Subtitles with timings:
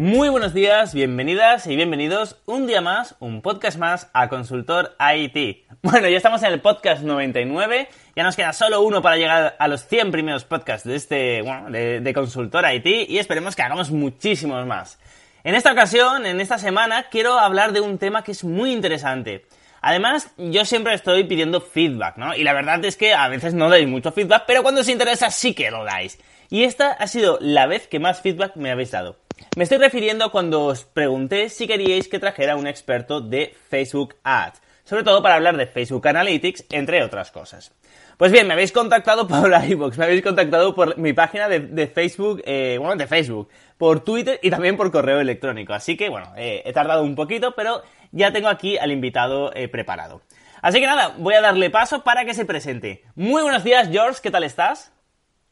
[0.00, 5.66] Muy buenos días, bienvenidas y bienvenidos un día más, un podcast más a Consultor IT.
[5.82, 7.86] Bueno, ya estamos en el podcast 99,
[8.16, 11.70] ya nos queda solo uno para llegar a los 100 primeros podcasts de este, bueno,
[11.70, 14.98] de, de Consultor IT y esperemos que hagamos muchísimos más.
[15.44, 19.44] En esta ocasión, en esta semana, quiero hablar de un tema que es muy interesante.
[19.82, 22.34] Además, yo siempre estoy pidiendo feedback, ¿no?
[22.34, 25.30] Y la verdad es que a veces no dais mucho feedback, pero cuando os interesa
[25.30, 26.18] sí que lo dais.
[26.48, 29.16] Y esta ha sido la vez que más feedback me habéis dado.
[29.56, 34.62] Me estoy refiriendo cuando os pregunté si queríais que trajera un experto de Facebook Ads,
[34.84, 37.72] sobre todo para hablar de Facebook Analytics, entre otras cosas.
[38.16, 41.86] Pues bien, me habéis contactado por la iVoox, me habéis contactado por mi página de,
[41.86, 45.72] Facebook, eh, bueno, de Facebook, por Twitter y también por correo electrónico.
[45.72, 49.68] Así que, bueno, eh, he tardado un poquito, pero ya tengo aquí al invitado eh,
[49.68, 50.20] preparado.
[50.60, 53.02] Así que nada, voy a darle paso para que se presente.
[53.14, 54.92] Muy buenos días, George, ¿qué tal estás?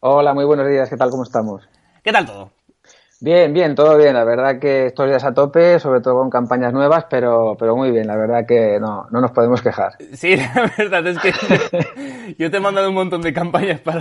[0.01, 1.11] Hola, muy buenos días, ¿qué tal?
[1.11, 1.67] ¿Cómo estamos?
[2.05, 2.58] ¿Qué tal todo?
[3.21, 4.15] Bien, bien, todo bien.
[4.15, 7.91] La verdad que estos días a tope, sobre todo con campañas nuevas, pero, pero muy
[7.91, 8.07] bien.
[8.07, 9.95] La verdad que no, no nos podemos quejar.
[10.15, 11.33] Sí, la verdad es que
[12.39, 14.01] yo te he mandado un montón de campañas para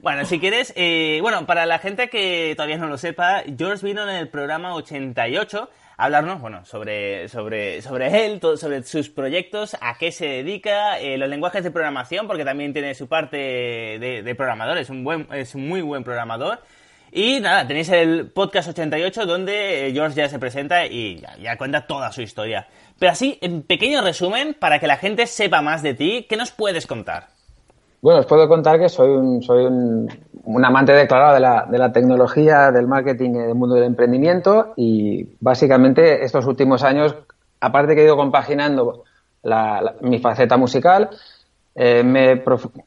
[0.00, 4.08] Bueno, si quieres, eh, bueno, para la gente que todavía no lo sepa, George vino
[4.08, 9.96] en el programa 88 a hablarnos, bueno, sobre, sobre, sobre él, sobre sus proyectos, a
[9.98, 14.34] qué se dedica, eh, los lenguajes de programación, porque también tiene su parte de, de
[14.34, 16.60] programador, es un buen, es un muy buen programador.
[17.16, 21.86] Y nada, tenéis el podcast 88 donde eh, George ya se presenta y ya, cuenta
[21.86, 22.66] toda su historia.
[22.98, 26.50] Pero así, en pequeño resumen, para que la gente sepa más de ti, ¿qué nos
[26.50, 27.28] puedes contar?
[28.02, 30.08] Bueno, os puedo contar que soy un, soy un,
[30.64, 35.36] amante declarado de la, de la, tecnología, del marketing y del mundo del emprendimiento y
[35.38, 37.14] básicamente estos últimos años,
[37.60, 39.04] aparte que he ido compaginando
[40.00, 41.10] mi faceta musical,
[41.76, 42.42] eh, me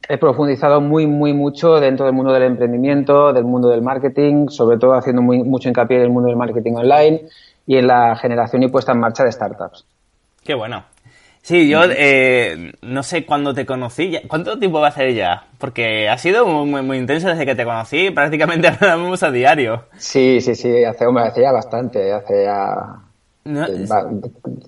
[0.08, 4.78] he profundizado muy, muy mucho dentro del mundo del emprendimiento, del mundo del marketing, sobre
[4.78, 7.24] todo haciendo muy, mucho hincapié en el mundo del marketing online
[7.66, 9.86] y en la generación y puesta en marcha de startups.
[10.44, 10.86] Qué bueno.
[11.42, 14.20] Sí, yo eh, no sé cuándo te conocí.
[14.28, 15.46] ¿Cuánto tiempo va a ser ya?
[15.58, 18.12] Porque ha sido muy, muy, intenso desde que te conocí.
[18.12, 19.84] Prácticamente hablamos a diario.
[19.98, 20.84] Sí, sí, sí.
[20.84, 22.12] Hace, hace ya bastante.
[22.12, 23.07] Hace ya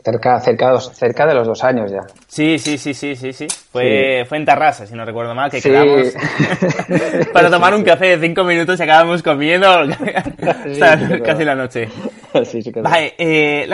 [0.03, 2.01] cerca, cerca, cerca de los dos años ya.
[2.27, 3.47] Sí, sí, sí, sí, sí, sí.
[3.71, 6.13] Fue, fue en Tarrasa, si no recuerdo mal, que quedamos
[7.33, 11.89] para tomar un café de cinco minutos y acabamos comiendo hasta casi la noche.
[12.81, 13.67] vale, eh,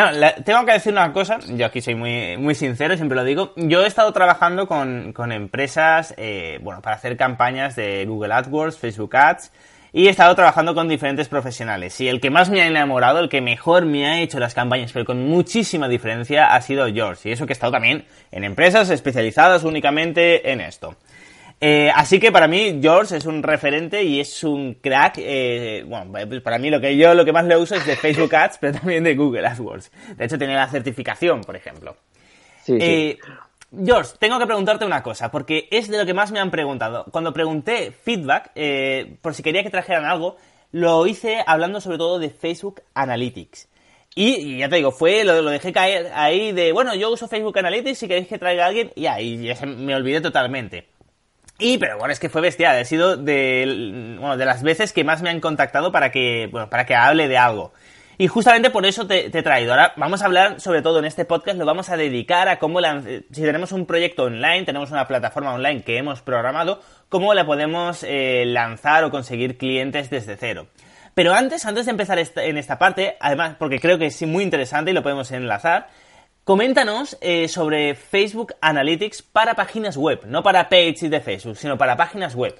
[0.44, 3.54] tengo que decir una cosa, yo aquí soy muy, muy sincero, siempre lo digo.
[3.56, 8.78] Yo he estado trabajando con, con empresas, eh, bueno, para hacer campañas de Google AdWords,
[8.78, 9.52] Facebook Ads,
[9.95, 12.01] y he estado trabajando con diferentes profesionales.
[12.01, 14.91] Y el que más me ha enamorado, el que mejor me ha hecho las campañas,
[14.91, 17.29] pero con muchísima diferencia, ha sido George.
[17.29, 20.97] Y eso que he estado también en empresas especializadas únicamente en esto.
[21.61, 25.13] Eh, así que para mí George es un referente y es un crack.
[25.17, 27.95] Eh, bueno, pues para mí lo que yo lo que más le uso es de
[27.95, 29.89] Facebook Ads, pero también de Google AdWords.
[30.17, 31.95] De hecho tiene la certificación, por ejemplo.
[32.66, 33.17] Sí, sí.
[33.72, 37.06] George, tengo que preguntarte una cosa, porque es de lo que más me han preguntado.
[37.12, 40.38] Cuando pregunté feedback, eh, por si quería que trajeran algo,
[40.72, 43.68] lo hice hablando sobre todo de Facebook Analytics.
[44.18, 47.98] Y, ya te digo, fue, lo, dejé caer ahí de, bueno, yo uso Facebook Analytics,
[47.98, 50.88] si queréis que traiga a alguien, y ahí ya me olvidé totalmente.
[51.59, 55.04] Y, pero bueno, es que fue bestial, ha sido de, bueno, de las veces que
[55.04, 57.74] más me han contactado para que, bueno, para que hable de algo.
[58.18, 59.72] Y justamente por eso te, he traído.
[59.72, 62.80] Ahora vamos a hablar, sobre todo en este podcast, lo vamos a dedicar a cómo,
[62.81, 68.04] si tenemos un proyecto online, tenemos una plataforma online que hemos programado, cómo la podemos
[68.04, 70.68] eh, lanzar o conseguir clientes desde cero.
[71.14, 74.92] Pero antes, antes de empezar en esta parte, además, porque creo que es muy interesante
[74.92, 75.88] y lo podemos enlazar,
[76.44, 81.95] coméntanos eh, sobre Facebook Analytics para páginas web, no para pages de Facebook, sino para
[81.95, 82.56] páginas web.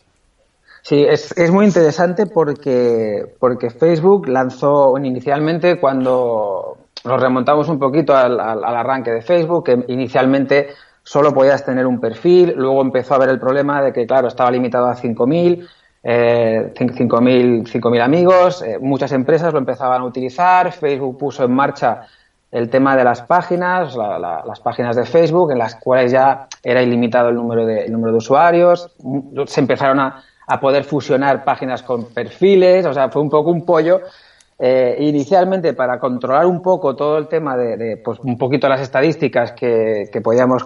[0.88, 8.16] Sí, es, es muy interesante porque, porque Facebook lanzó inicialmente cuando nos remontamos un poquito
[8.16, 10.68] al, arranque de Facebook, que inicialmente
[11.02, 14.52] solo podías tener un perfil, luego empezó a haber el problema de que, claro, estaba
[14.52, 15.68] limitado a 5.000,
[16.04, 22.02] eh, 5.000 amigos, eh, muchas empresas lo empezaban a utilizar, Facebook puso en marcha
[22.52, 27.30] el tema de las páginas, las páginas de Facebook, en las cuales ya era ilimitado
[27.30, 28.96] el número de, el número de usuarios,
[29.48, 33.66] se empezaron a a poder fusionar páginas con perfiles, o sea, fue un poco un
[33.66, 34.02] pollo
[34.58, 39.52] eh, inicialmente para controlar un poco todo el tema de, pues un poquito las estadísticas
[39.52, 40.64] que, podíamos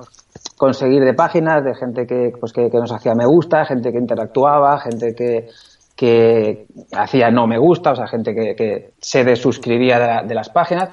[0.58, 4.80] conseguir de páginas, de gente que, pues que, nos hacía me gusta, gente que interactuaba,
[4.80, 5.48] gente que,
[5.96, 10.90] que hacía no me gusta, o sea, gente que, se desuscribía de, las páginas.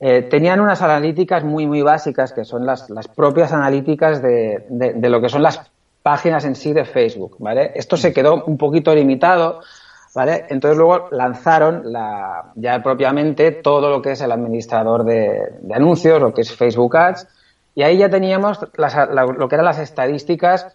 [0.00, 5.08] Eh, tenían unas analíticas muy, muy básicas, que son las, las propias analíticas de, de,
[5.08, 5.60] lo que son las
[6.02, 7.72] páginas en sí de Facebook, ¿vale?
[7.74, 9.60] Esto se quedó un poquito limitado
[10.14, 10.46] ¿vale?
[10.48, 16.34] Entonces luego lanzaron la, ya propiamente todo lo que es el administrador de, anuncios, lo
[16.34, 17.26] que es Facebook Ads,
[17.74, 20.66] y ahí ya teníamos lo que eran las estadísticas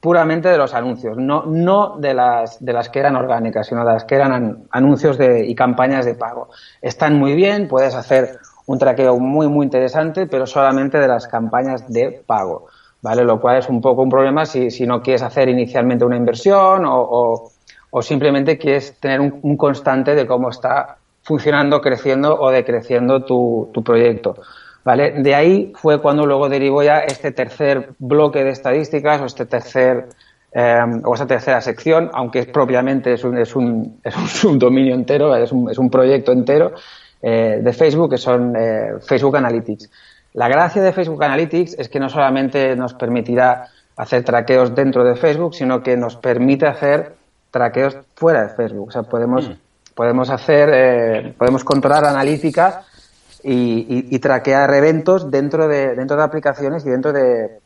[0.00, 3.92] puramente de los anuncios, no, no de, las, de las que eran orgánicas, sino de
[3.92, 6.50] las que eran anuncios de, y campañas de pago.
[6.80, 11.90] Están muy bien, puedes hacer un traqueo muy, muy interesante, pero solamente de las campañas
[11.90, 12.66] de pago,
[13.02, 13.24] ¿vale?
[13.24, 16.84] Lo cual es un poco un problema si, si no quieres hacer inicialmente una inversión
[16.86, 17.50] o
[17.90, 23.82] o simplemente quieres tener un, constante de cómo está funcionando, creciendo o decreciendo tu, tu
[23.82, 24.36] proyecto.
[24.84, 25.22] ¿Vale?
[25.22, 30.08] De ahí fue cuando luego derivó ya este tercer bloque de estadísticas o este tercer
[30.52, 35.34] em, o esta tercera sección, aunque propiamente es un, es un, es un dominio entero,
[35.34, 36.72] es un, es un proyecto entero
[37.22, 39.90] eh, de Facebook, que son eh, Facebook Analytics.
[40.36, 45.16] La gracia de Facebook Analytics es que no solamente nos permitirá hacer traqueos dentro de
[45.16, 47.14] Facebook, sino que nos permite hacer
[47.50, 48.88] traqueos fuera de Facebook.
[48.88, 49.52] O sea, podemos, mm.
[49.94, 52.82] podemos hacer, eh, podemos controlar analítica
[53.42, 57.58] y, traquear eventos dentro de, dentro de aplicaciones y dentro de,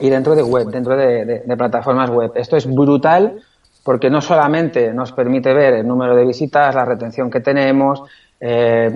[0.00, 2.32] y dentro de web, dentro de, plataformas web.
[2.34, 3.40] Esto es brutal
[3.84, 8.02] porque no solamente nos permite ver el número de visitas, la retención que tenemos,
[8.40, 8.90] eh,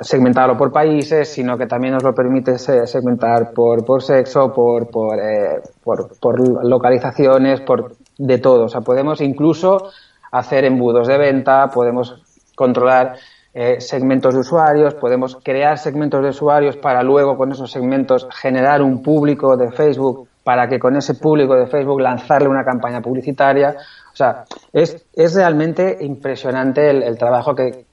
[0.00, 5.18] segmentarlo por países, sino que también nos lo permite segmentar por, por sexo, por, por,
[5.18, 8.64] eh, por, localizaciones, por de todo.
[8.64, 9.90] O sea, podemos incluso
[10.30, 12.22] hacer embudos de venta, podemos
[12.54, 13.16] controlar
[13.52, 18.82] eh, segmentos de usuarios, podemos crear segmentos de usuarios para luego con esos segmentos generar
[18.82, 23.76] un público de Facebook para que con ese público de Facebook lanzarle una campaña publicitaria.
[24.12, 27.86] O sea, es, es realmente impresionante el, trabajo que,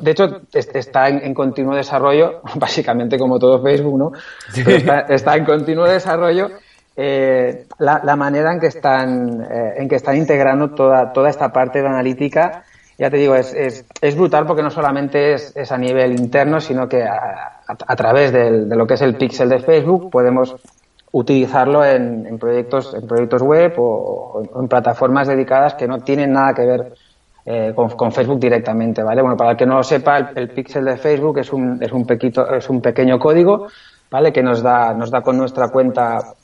[0.00, 4.12] de hecho, está en, continuo desarrollo, básicamente como todo Facebook, ¿no?
[5.08, 6.50] está, en continuo desarrollo
[6.96, 11.82] eh, la, manera en que están, eh, en que están integrando toda, toda esta parte
[11.82, 12.64] de analítica,
[12.98, 16.88] ya te digo, es, es, brutal porque no solamente es, es, a nivel interno, sino
[16.88, 20.56] que a, a, través de lo que es el pixel de Facebook podemos
[21.12, 26.54] utilizarlo en, en proyectos, en proyectos web o, en plataformas dedicadas que no tienen nada
[26.54, 26.92] que ver
[27.46, 29.22] eh, con, Facebook directamente, ¿vale?
[29.22, 31.92] Bueno, para el que no lo sepa, el, el pixel de Facebook es un, es
[31.92, 33.68] un, pequito, es un pequeño código,
[34.10, 34.32] ¿vale?
[34.32, 36.34] Que nos da, nos da con nuestra cuenta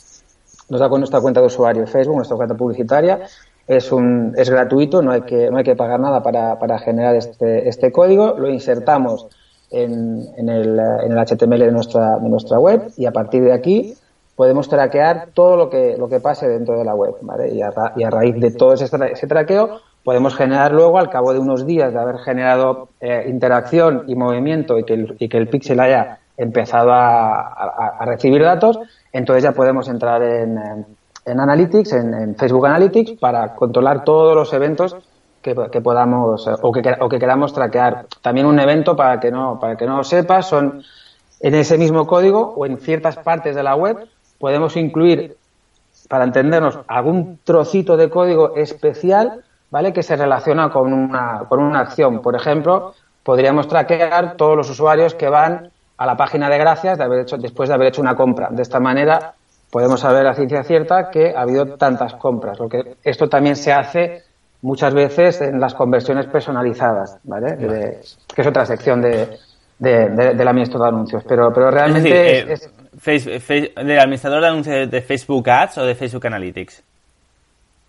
[0.72, 3.20] nos da con nuestra cuenta de usuario Facebook, nuestra cuenta publicitaria.
[3.66, 7.14] Es, un, es gratuito, no hay que, no hay que pagar nada para, para generar
[7.14, 8.38] este, este código.
[8.38, 9.26] Lo insertamos
[9.70, 13.52] en, en, el, en el HTML de nuestra, de nuestra web y a partir de
[13.52, 13.94] aquí
[14.34, 17.16] podemos traquear todo lo que, lo que pase dentro de la web.
[17.20, 17.52] ¿vale?
[17.52, 21.32] Y, a, y a raíz de todo ese, ese traqueo podemos generar luego, al cabo
[21.32, 25.38] de unos días de haber generado eh, interacción y movimiento y que el, y que
[25.38, 27.48] el pixel haya empezado a,
[27.98, 28.78] a, recibir datos,
[29.12, 30.58] entonces ya podemos entrar en,
[31.24, 34.96] en Analytics, en, Facebook Analytics, para controlar todos los eventos
[35.40, 38.06] que, podamos o que, o que queramos traquear.
[38.22, 40.82] También un evento, para que no, para que no lo sepas, son
[41.40, 45.36] en ese mismo código o en ciertas partes de la web podemos incluir,
[46.08, 49.92] para entendernos, algún trocito de código especial, ¿vale?
[49.92, 52.20] Que se relaciona con una, con una acción.
[52.20, 52.92] Por ejemplo,
[53.24, 57.38] podríamos traquear todos los usuarios que van a la página de gracias de haber hecho,
[57.38, 58.48] después de haber hecho una compra.
[58.50, 59.32] De esta manera
[59.70, 62.60] podemos saber a ciencia cierta que ha habido tantas compras.
[62.60, 64.22] Lo que esto también se hace
[64.60, 67.56] muchas veces en las conversiones personalizadas, ¿vale?
[67.56, 69.38] que es otra sección de,
[69.78, 71.24] del administrador de anuncios.
[71.26, 72.70] Pero, pero realmente es,
[73.06, 76.84] eh, ¿Del administrador de anuncios de Facebook Ads o de Facebook Analytics?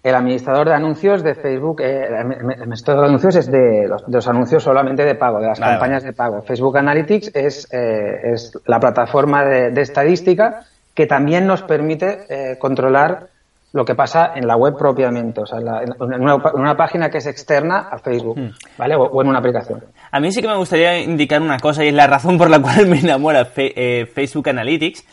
[0.04, 2.16] El administrador de anuncios de Facebook, eh, el
[2.62, 6.42] administrador de anuncios es de los, anuncios solamente de pago, de las campañas de pago.
[6.42, 13.28] Facebook Analytics es, eh, es la plataforma de, estadística que también nos permite eh, controlar
[13.72, 17.88] lo que pasa en la web propiamente, o sea, en, una, página que es externa
[17.90, 18.52] a Facebook, hmm.
[18.78, 18.96] ¿vale?
[18.96, 19.86] O, en una aplicación.
[20.12, 22.60] A mí sí que me gustaría indicar una cosa y es la razón por la
[22.60, 25.06] cual me enamora Facebook Analytics.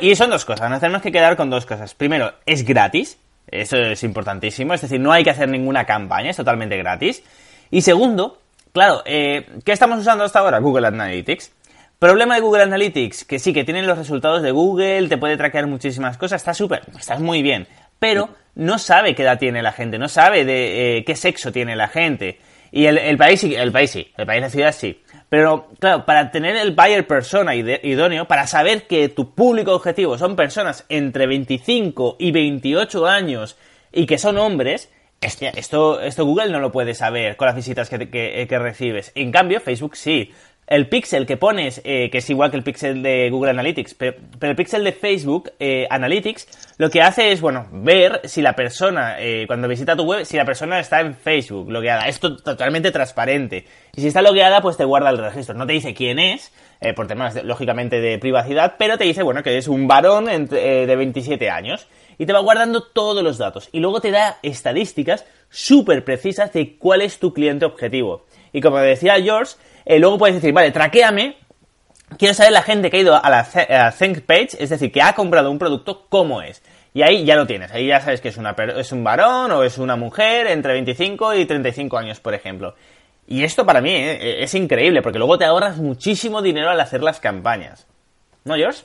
[0.00, 1.94] y son dos cosas, nos tenemos que quedar con dos cosas.
[1.94, 4.74] Primero, es gratis, eso es importantísimo.
[4.74, 7.22] Es decir, no hay que hacer ninguna campaña, es totalmente gratis.
[7.70, 8.38] Y segundo,
[8.72, 10.58] claro, eh, ¿qué estamos usando hasta ahora?
[10.58, 11.52] Google Analytics.
[11.98, 15.68] Problema de Google Analytics, que sí, que tienen los resultados de Google, te puede traquear
[15.68, 17.68] muchísimas cosas, está súper, está muy bien,
[18.00, 21.76] pero no sabe qué edad tiene la gente, no sabe de eh, qué sexo tiene
[21.76, 22.40] la gente.
[22.72, 25.00] Y el, el país sí, el país sí, el país, la ciudad sí.
[25.32, 30.36] Pero, claro, para tener el buyer persona idóneo, para saber que tu público objetivo son
[30.36, 33.56] personas entre 25 y 28 años
[33.92, 38.10] y que son hombres, esto, esto Google no lo puede saber con las visitas que,
[38.10, 39.10] que recibes.
[39.14, 40.32] En cambio, Facebook sí
[40.72, 44.16] el pixel que pones, eh, que es igual que el pixel de Google Analytics, pero,
[44.40, 46.48] el pixel de Facebook eh, Analytics
[46.78, 50.38] lo que hace es, bueno, ver si la persona, eh, cuando visita tu web, si
[50.38, 52.08] la persona está en Facebook logueada.
[52.08, 53.66] Esto totalmente transparente.
[53.94, 55.54] Y si está logueada, pues te guarda el registro.
[55.54, 56.52] No te dice quién es,
[56.96, 61.50] por temas, lógicamente, de privacidad, pero te dice, bueno, que es un varón de 27
[61.50, 61.86] años.
[62.18, 63.68] Y te va guardando todos los datos.
[63.72, 68.24] Y luego te da estadísticas súper precisas de cuál es tu cliente objetivo.
[68.52, 71.36] Y como decía George, eh, luego puedes decir, vale, traquéame,
[72.18, 75.14] quiero saber la gente que ha ido a la Think Page, es decir, que ha
[75.14, 76.62] comprado un producto, cómo es.
[76.94, 79.62] Y ahí ya lo tienes, ahí ya sabes que es, una, es un varón o
[79.62, 82.74] es una mujer entre 25 y 35 años, por ejemplo.
[83.26, 87.02] Y esto para mí eh, es increíble, porque luego te ahorras muchísimo dinero al hacer
[87.02, 87.86] las campañas.
[88.44, 88.82] ¿No, George?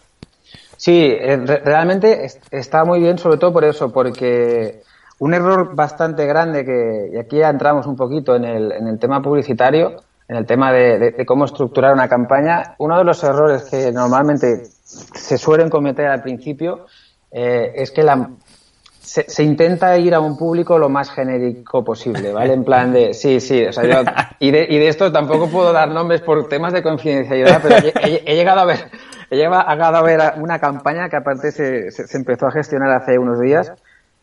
[0.77, 4.83] Sí, eh, realmente está muy bien, sobre todo por eso, porque
[5.19, 8.99] un error bastante grande que, y aquí ya entramos un poquito en el, en el
[8.99, 13.91] tema publicitario, en el tema de, cómo estructurar una campaña, uno de los errores que
[13.91, 16.85] normalmente se suelen cometer al principio
[17.31, 18.29] eh, es que la,
[19.07, 22.53] se, intenta ir a un público lo más genérico posible, ¿vale?
[22.53, 25.71] En plan de, sí, sí, o sea, yo, y, de, y de esto tampoco puedo
[25.71, 28.89] dar nombres por temas de confidencialidad, pero he, llegado a ver,
[29.29, 33.39] he llegado a ver una campaña que aparte se, se, empezó a gestionar hace unos
[33.39, 33.71] días,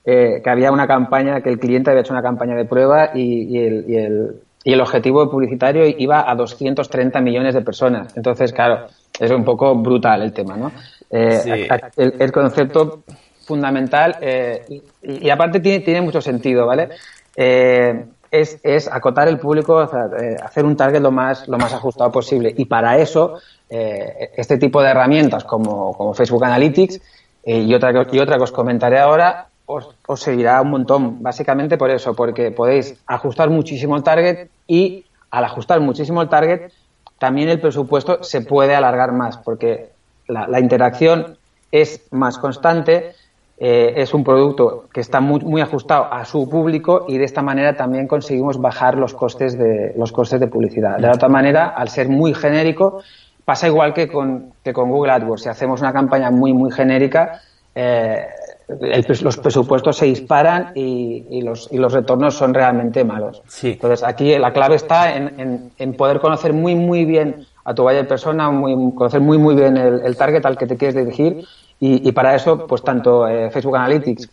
[0.04, 3.56] eh, que había una campaña, que el cliente había hecho una campaña de prueba y,
[3.56, 8.16] y, el, y el, y el objetivo publicitario iba a 230 millones de personas.
[8.16, 8.87] Entonces, claro,
[9.21, 10.73] es un poco brutal el tema, ¿no?
[11.11, 13.04] Eh, el, concepto
[13.44, 16.88] fundamental, eh, y, aparte tiene, tiene mucho sentido, ¿vale?
[17.37, 22.52] Eh, es, es, acotar el público, hacer un target lo más, lo más ajustado posible.
[22.56, 27.00] Y para eso, este tipo de herramientas como, como Facebook Analytics
[27.44, 32.14] y, otra, y otra que os comentaré ahora, os, seguirá un montón, básicamente por eso,
[32.14, 36.71] porque podéis ajustar muchísimo el target y al ajustar muchísimo el target,
[37.18, 39.90] también el presupuesto se puede alargar más, porque
[40.28, 41.38] la, interacción
[41.73, 43.12] es más constante,
[43.59, 47.40] eh, es un producto que está muy, muy ajustado a su público y de esta
[47.40, 50.99] manera también conseguimos bajar los costes de, los costes de publicidad.
[50.99, 53.02] De otra manera, al ser muy genérico,
[53.44, 55.42] pasa igual que con, que con Google AdWords.
[55.42, 57.40] Si hacemos una campaña muy, muy genérica,
[57.75, 58.26] eh,
[58.68, 63.42] los presupuestos se disparan y, los, y los retornos son realmente malos.
[63.62, 68.04] Entonces, aquí la clave está en, en, poder conocer muy, muy bien a tu de
[68.04, 71.44] persona, muy, conocer muy, muy bien el, target al que te quieres dirigir
[71.80, 74.30] y, para eso, pues tanto eh, Facebook Analytics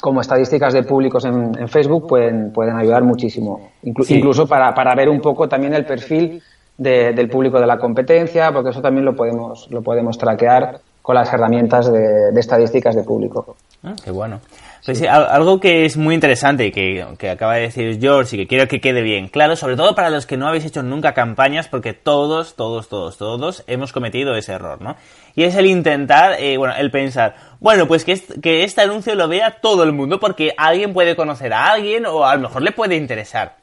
[0.00, 3.70] como estadísticas de públicos en, Facebook pueden, pueden ayudar muchísimo.
[3.82, 6.40] Incluso para, para ver un poco también el perfil
[6.78, 10.80] del público de la competencia, porque eso también lo podemos, lo podemos traquear
[11.14, 13.56] las herramientas de, estadísticas de público.
[13.82, 14.40] Ah, qué bueno.
[14.84, 18.46] Pues algo que es muy interesante y que, que, acaba de decir George y que
[18.46, 21.68] quiero que quede bien claro, sobre todo para los que no habéis hecho nunca campañas,
[21.68, 24.96] porque todos, todos, todos, todos hemos cometido ese error, ¿no?
[25.36, 29.28] Y es el intentar, eh, bueno, el pensar, bueno, pues que, que este anuncio lo
[29.28, 32.72] vea todo el mundo porque alguien puede conocer a alguien o a lo mejor le
[32.72, 33.56] puede interesar.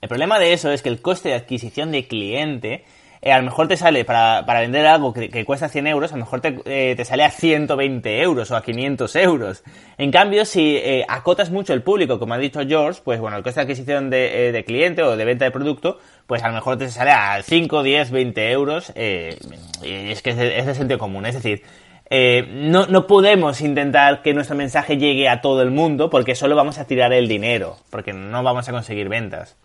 [0.00, 2.84] El problema de eso es que el coste de adquisición de cliente
[3.22, 6.16] eh, a lo mejor te sale para, para vender algo que, cuesta 100 euros, a
[6.16, 9.62] lo mejor te, eh, te, sale a 120 euros o a 500 euros.
[9.98, 13.42] En cambio, si eh, acotas mucho el público, como ha dicho George, pues bueno, el
[13.42, 16.78] coste de adquisición de, de, cliente o de venta de producto, pues a lo mejor
[16.78, 18.90] te sale a 5, 10, 20 euros.
[18.94, 21.26] es que es de, sentido común.
[21.26, 21.62] Es decir,
[22.10, 26.78] no, no podemos intentar que nuestro mensaje llegue a todo el mundo porque solo vamos
[26.78, 29.58] a tirar el dinero, porque no vamos a conseguir ventas.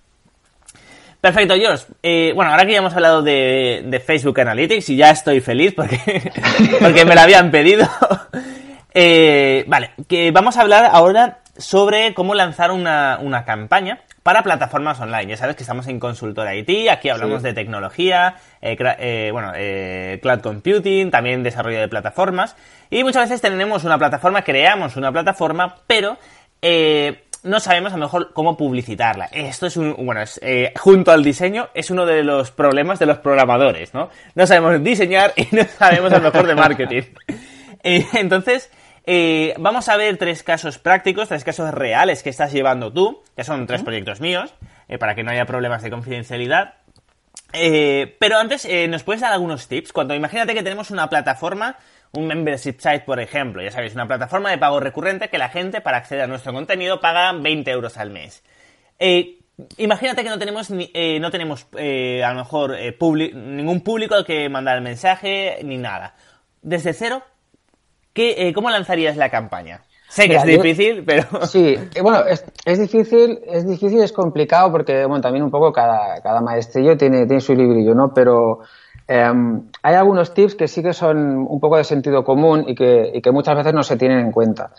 [1.22, 1.86] Perfecto, George.
[2.03, 6.00] Eh, bueno, ahora que ya hemos hablado de, Facebook Analytics y ya estoy feliz porque,
[6.79, 7.88] porque me lo habían pedido.
[8.98, 15.27] Eh, vale, que vamos a hablar ahora sobre cómo lanzar una, campaña para plataformas online.
[15.27, 19.51] Ya sabes que estamos en Consultora IT, aquí hablamos de tecnología, eh, bueno,
[20.22, 22.55] cloud computing, también desarrollo de plataformas.
[22.89, 26.17] Y muchas veces tenemos una plataforma, creamos una plataforma, pero
[27.46, 29.25] no sabemos a lo mejor cómo publicitarla.
[29.32, 33.20] Esto es un, bueno, eh, junto al diseño es uno de los problemas de los
[33.20, 34.10] programadores, ¿no?
[34.34, 37.04] No sabemos diseñar y no sabemos a lo mejor de marketing.
[37.88, 38.72] Eh, entonces,
[39.06, 43.44] eh, vamos a ver tres casos prácticos, tres casos reales que estás llevando tú, que
[43.44, 44.56] son tres proyectos míos,
[45.00, 46.74] para que no haya problemas de confidencialidad.
[47.54, 49.94] pero antes, ¿nos puedes dar algunos tips?
[49.94, 51.78] Cuando imagínate que tenemos una plataforma
[52.15, 55.81] un membership site, por ejemplo, ya sabéis, una plataforma de pago recurrente que la gente
[55.81, 58.43] para acceder a nuestro contenido paga 20 euros al mes.
[59.00, 59.39] Eh,
[59.77, 62.95] imagínate que no tenemos eh, no tenemos eh, a lo mejor eh,
[63.34, 66.15] ningún público al que mandar el mensaje ni nada.
[66.62, 67.22] Desde cero,
[68.13, 69.81] ¿qué, ¿cómo lanzarías la campaña?
[70.10, 71.24] Sé que es difícil, pero...
[71.45, 76.22] Sí, bueno, es, es, difícil, es difícil, es complicado porque, bueno, también un poco cada,
[76.22, 78.13] cada maestrillo tiene, tiene su librillo, ¿no?
[78.13, 78.62] Pero
[79.07, 83.12] em, hay algunos tips que sí que son un poco de sentido común y que,
[83.13, 84.71] y que muchas veces no se tienen en cuenta.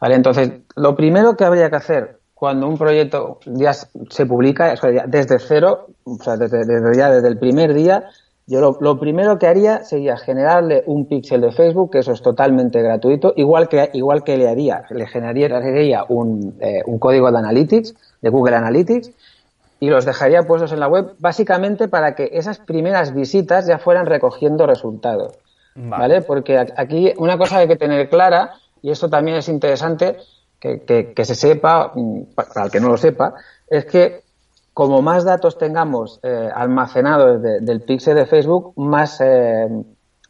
[0.00, 0.16] ¿Vale?
[0.16, 4.74] Entonces, lo primero que habría que hacer cuando un proyecto ya se publica,
[5.06, 6.60] desde cero, o sea, desde,
[6.94, 8.10] ya desde el primer día,
[8.46, 12.82] yo lo, primero que haría sería generarle un píxel de Facebook, que eso es totalmente
[12.82, 17.94] gratuito, igual que, igual que le haría, le generaría un, eh, un código de Analytics,
[18.20, 19.10] de Google Analytics,
[19.84, 24.06] y los dejaría puestos en la web, básicamente para que esas primeras visitas ya fueran
[24.06, 25.34] recogiendo resultados.
[25.74, 26.22] ¿Vale?
[26.22, 30.16] Porque aquí una cosa que hay que tener clara, y esto también es interesante
[30.58, 33.34] que, que se sepa, mm, para el que no lo sepa,
[33.68, 34.22] es que
[34.72, 39.68] como más datos tengamos eh, almacenados del pixel de Facebook, más, eh,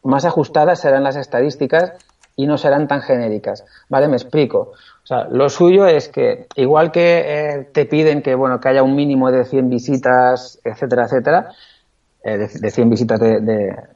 [0.03, 1.93] más ajustadas serán las estadísticas
[2.35, 3.65] y no serán tan genéricas.
[3.89, 4.09] ¿Vale?
[4.09, 4.73] Me explico.
[5.05, 8.83] O sea, lo suyo es que, igual que eh, te piden que, bueno, que haya
[8.83, 11.51] un mínimo de 100 visitas, etcétera, etcétera,
[12.25, 13.39] de, 100 visitas de,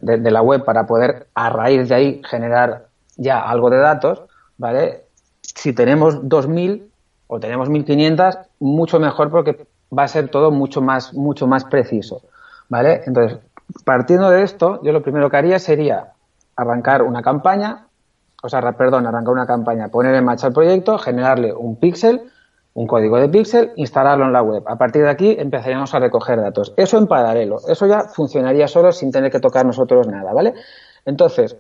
[0.00, 4.22] de, la web para poder, a raíz de ahí, generar ya algo de datos,
[4.58, 5.04] ¿vale?
[5.40, 6.82] Si tenemos 2.000
[7.26, 12.22] o tenemos 1.500, mucho mejor porque va a ser todo mucho más, mucho más preciso.
[12.68, 13.02] ¿Vale?
[13.06, 13.38] Entonces,
[13.84, 16.12] partiendo de esto, yo lo primero que haría sería
[16.54, 17.86] arrancar una campaña,
[18.42, 22.23] o sea, perdón, arrancar una campaña, poner en marcha el proyecto, generarle un píxel,
[22.75, 24.62] un código de píxel, instalarlo en la web.
[24.66, 26.73] A partir de aquí empezaríamos a recoger datos.
[26.76, 27.59] Eso en paralelo.
[27.66, 30.54] Eso ya funcionaría solo sin tener que tocar nosotros nada, ¿vale?
[31.04, 31.57] Entonces,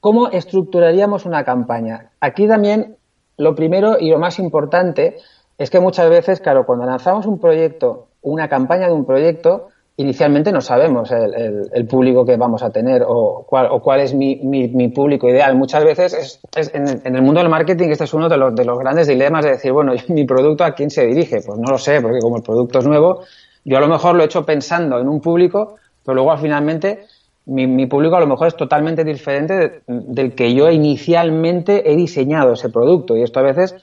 [0.00, 2.10] ¿cómo estructuraríamos una campaña?
[2.20, 2.96] Aquí también
[3.36, 5.18] lo primero y lo más importante
[5.58, 10.52] es que muchas veces, claro, cuando lanzamos un proyecto, una campaña de un proyecto, inicialmente
[10.52, 14.88] no sabemos el, público que vamos a tener o cuál, o cuál es mi, mi,
[14.88, 15.56] público ideal.
[15.56, 18.78] Muchas veces es, en, el mundo del marketing este es uno de los, de los
[18.78, 21.40] grandes dilemas de decir, bueno, mi producto a quién se dirige.
[21.44, 23.22] Pues no lo sé, porque como el producto es nuevo,
[23.64, 27.06] yo a lo mejor lo he hecho pensando en un público, pero luego finalmente
[27.46, 32.52] mi, mi, público a lo mejor es totalmente diferente del que yo inicialmente he diseñado
[32.52, 33.16] ese producto.
[33.16, 33.74] Y esto a veces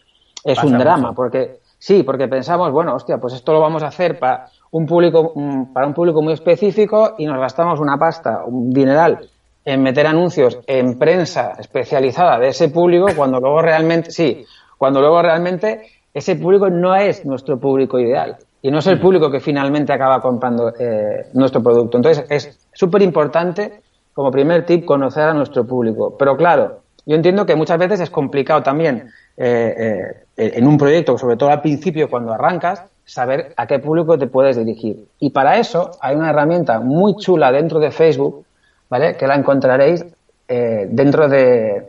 [0.46, 4.18] es un drama, porque Sí, porque pensamos, bueno, hostia, pues esto lo vamos a hacer
[4.18, 8.72] para un público, mm, para un público muy específico y nos gastamos una pasta, un
[8.72, 9.20] dineral
[9.64, 14.46] en meter anuncios en prensa especializada de ese público cuando luego realmente, sí,
[14.78, 15.80] cuando luego realmente
[16.14, 20.20] ese público no es nuestro público ideal y no es el público que finalmente acaba
[20.20, 21.96] comprando eh, nuestro producto.
[21.96, 23.80] Entonces es súper importante,
[24.14, 26.18] como primer tip, conocer a nuestro público.
[26.20, 31.18] Pero claro, yo entiendo que muchas veces es complicado también eh, eh, en un proyecto,
[31.18, 35.08] sobre todo al principio cuando arrancas, saber a qué público te puedes dirigir.
[35.20, 38.46] Y para eso hay una herramienta muy chula dentro de Facebook,
[38.90, 39.16] ¿vale?
[39.16, 40.06] Que la encontraréis
[40.48, 41.88] eh, dentro de,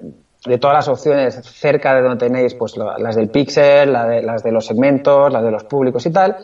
[0.61, 5.33] todas las opciones cerca de donde tenéis pues las del pixel, las de los segmentos,
[5.33, 6.37] las de los públicos y tal,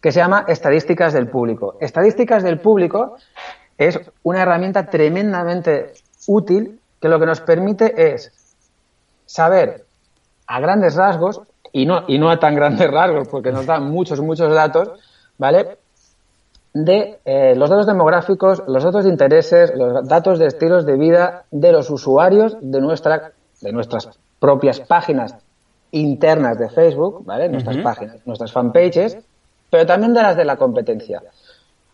[0.00, 1.76] que se llama estadísticas del público.
[1.80, 3.16] Estadísticas del público
[3.78, 5.92] es una herramienta tremendamente
[6.26, 8.32] útil que lo que nos permite es
[9.26, 9.84] saber
[10.46, 11.42] a grandes rasgos,
[11.74, 14.90] y no, y no a tan grandes rasgos, porque nos dan muchos, muchos datos,
[15.38, 15.76] ¿vale?
[16.72, 21.44] De eh, los datos demográficos, los datos de intereses, los datos de estilos de vida
[21.50, 24.08] de los usuarios de, nuestra, de nuestras
[24.38, 25.34] propias páginas
[25.90, 27.48] internas de Facebook, ¿vale?
[27.48, 29.18] Nuestras páginas, nuestras fanpages,
[29.68, 31.22] pero también de las de la competencia.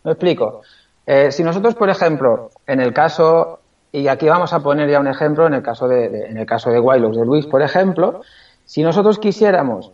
[0.05, 0.61] Me explico.
[1.07, 3.61] Eh, si nosotros, por ejemplo, en el caso,
[3.93, 6.71] y aquí vamos a poner ya un ejemplo en el caso de, en el caso
[6.71, 8.21] de Wilux de Luis, por ejemplo,
[8.71, 9.91] si nosotros quisiéramos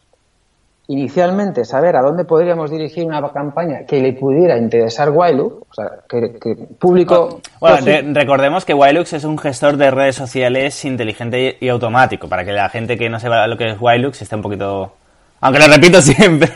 [0.87, 5.93] inicialmente saber a dónde podríamos dirigir una campaña que le pudiera interesar Wilux, o sea,
[6.07, 7.41] que, público...
[7.59, 12.53] Bueno, recordemos que Wilux es un gestor de redes sociales inteligente y automático, para que
[12.53, 14.93] la gente que no sepa lo que es Wilux esté un poquito...
[15.41, 16.51] Aunque lo repito siempre,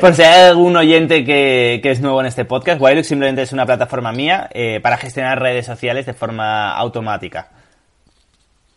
[0.00, 3.66] por si hay algún oyente que, es nuevo en este podcast, Wilux simplemente es una
[3.66, 7.50] plataforma mía eh, para gestionar redes sociales de forma automática.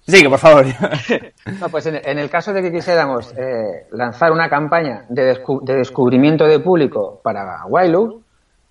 [0.09, 0.65] Sí, por favor.
[1.59, 6.59] no, pues en, el caso de que quisiéramos eh, lanzar una campaña de, descubrimiento de
[6.59, 8.23] público para Wild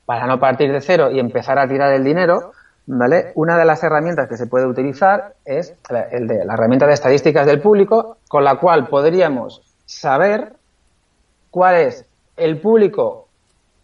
[0.05, 2.53] para no partir de cero y empezar a tirar el dinero,
[2.87, 3.33] ¿vale?
[3.35, 5.74] Una de las herramientas que se puede utilizar es
[6.11, 10.55] el de la herramienta de estadísticas del público, con la cual podríamos saber
[11.51, 13.29] cuál es el público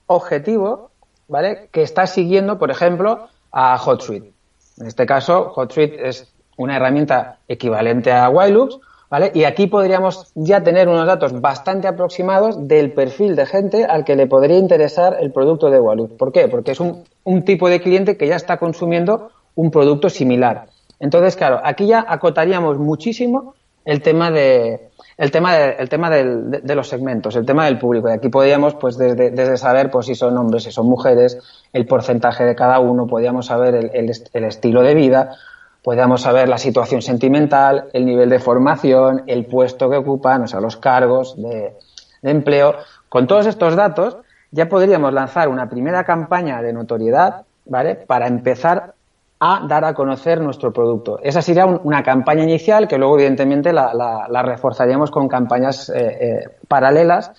[0.06, 0.90] objetivo,
[1.28, 1.68] ¿vale?
[1.70, 4.32] Que está siguiendo, por ejemplo, a HotSuite.
[4.78, 8.78] En este caso, HotSuite es una herramienta equivalente a Wilux,
[9.10, 9.30] ¿Vale?
[9.32, 14.16] Y aquí podríamos ya tener unos datos bastante aproximados del perfil de gente al que
[14.16, 16.08] le podría interesar el producto de Wallet.
[16.16, 16.48] ¿Por qué?
[16.48, 20.66] Porque es un, un tipo de cliente que ya está consumiendo un producto similar.
[20.98, 26.74] Entonces, claro, aquí ya acotaríamos muchísimo el tema de el tema de, el tema de,
[26.74, 28.08] los segmentos, el tema del público.
[28.08, 31.38] Y aquí podríamos, pues, desde, desde, saber pues, si son hombres, si son mujeres,
[31.72, 35.36] el porcentaje de cada uno, podríamos saber el, el, estilo de vida,
[35.84, 40.58] podríamos saber la situación sentimental, el nivel de formación, el puesto que ocupan, o sea,
[40.58, 41.76] los cargos de,
[42.22, 42.76] empleo.
[43.10, 44.16] Con todos estos datos,
[44.50, 47.96] ya podríamos lanzar una primera campaña de notoriedad, ¿vale?
[47.96, 48.94] Para empezar
[49.40, 51.18] a dar a conocer nuestro producto.
[51.22, 57.30] Esa sería una campaña inicial que luego, evidentemente, la, reforzaríamos con campañas eh, eh, paralelas,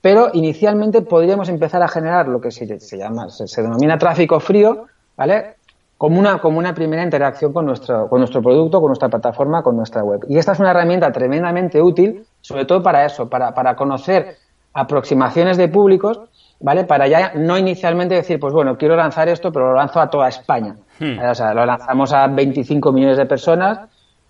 [0.00, 5.56] pero inicialmente podríamos empezar a generar lo que se, llama, se, denomina tráfico frío, ¿vale?
[5.98, 9.76] Como una, como una primera interacción con nuestro, con nuestro producto, con nuestra plataforma, con
[9.76, 10.26] nuestra web.
[10.28, 14.36] Y esta es una herramienta tremendamente útil, sobre todo para eso, para, para conocer
[14.74, 16.20] aproximaciones de públicos
[16.60, 16.84] ¿vale?
[16.84, 20.28] Para ya no inicialmente decir, pues bueno, quiero lanzar esto, pero lo lanzo a toda
[20.28, 20.76] España.
[20.98, 21.18] Hmm.
[21.18, 23.80] O sea, lo lanzamos a 25 millones de personas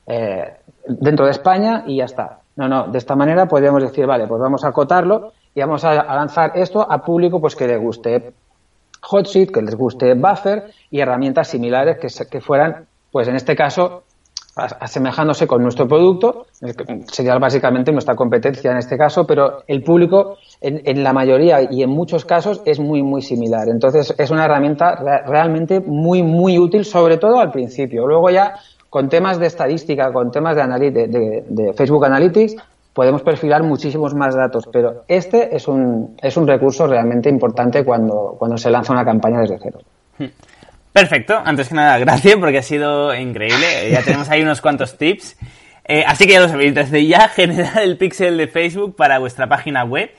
[0.07, 0.55] eh,
[0.87, 2.41] dentro de España y ya está.
[2.57, 5.95] No, no, de esta manera podríamos decir, vale, pues vamos a acotarlo y vamos a,
[5.95, 8.33] lanzar esto a público pues que le guste
[9.09, 14.03] Hotsuite, que les guste Buffer y herramientas similares que, que fueran, pues en este caso,
[14.57, 16.47] asemejándose con nuestro producto,
[17.13, 21.91] sería básicamente nuestra competencia en este caso, pero el público en, la mayoría y en
[21.91, 23.69] muchos casos es muy, muy similar.
[23.69, 28.07] Entonces es una herramienta realmente muy, muy útil, sobre todo al principio.
[28.07, 28.55] Luego ya
[28.89, 32.57] con temas de estadística, con temas de, de, Facebook Analytics,
[32.97, 38.35] podemos perfilar muchísimos más datos, pero este es un, es un recurso realmente importante cuando,
[38.39, 39.81] cuando se lanza una campaña desde cero.
[40.95, 43.91] Perfecto, antes que nada, gracias porque ha sido increíble.
[43.91, 45.37] Ya tenemos ahí unos cuantos tips.
[45.85, 49.47] Eh, así que ya lo sabéis, desde ya generar el pixel de Facebook para vuestra
[49.47, 50.11] página web.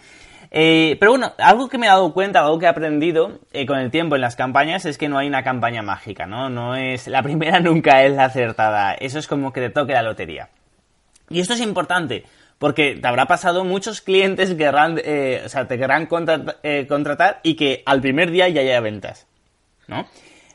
[0.51, 3.79] Eh, pero bueno, algo que me he dado cuenta, algo que he aprendido eh, con
[3.79, 6.47] el tiempo en las campañas es que no hay una campaña mágica, ¿no?
[6.47, 8.93] No es, la primera nunca es la acertada.
[8.93, 10.49] Eso es como que te toque la lotería.
[11.29, 12.23] Y esto es importante,
[12.59, 18.01] porque te habrá pasado muchos clientes querrán, o sea, te querrán contratar y que al
[18.01, 19.27] primer día ya haya ventas,
[19.87, 20.07] ¿no?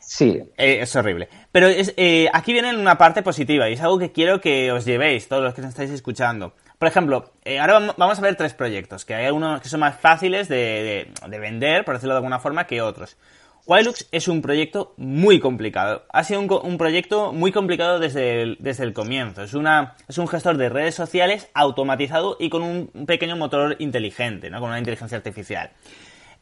[0.05, 0.43] Sí.
[0.57, 1.29] Eh, es horrible.
[1.51, 4.85] Pero es, eh, aquí viene una parte positiva y es algo que quiero que os
[4.85, 6.53] llevéis, todos los que nos estáis escuchando.
[6.77, 9.95] Por ejemplo, eh, ahora vamos a ver tres proyectos, que hay algunos que son más
[9.97, 13.15] fáciles de, vender, por decirlo de alguna forma, que otros.
[13.65, 16.03] Wilux es un proyecto muy complicado.
[16.11, 19.43] Ha sido un, proyecto muy complicado desde el, desde el comienzo.
[19.43, 24.49] Es, una, es un gestor de redes sociales automatizado y con un pequeño motor inteligente,
[24.49, 24.59] ¿no?
[24.59, 25.71] con una inteligencia artificial.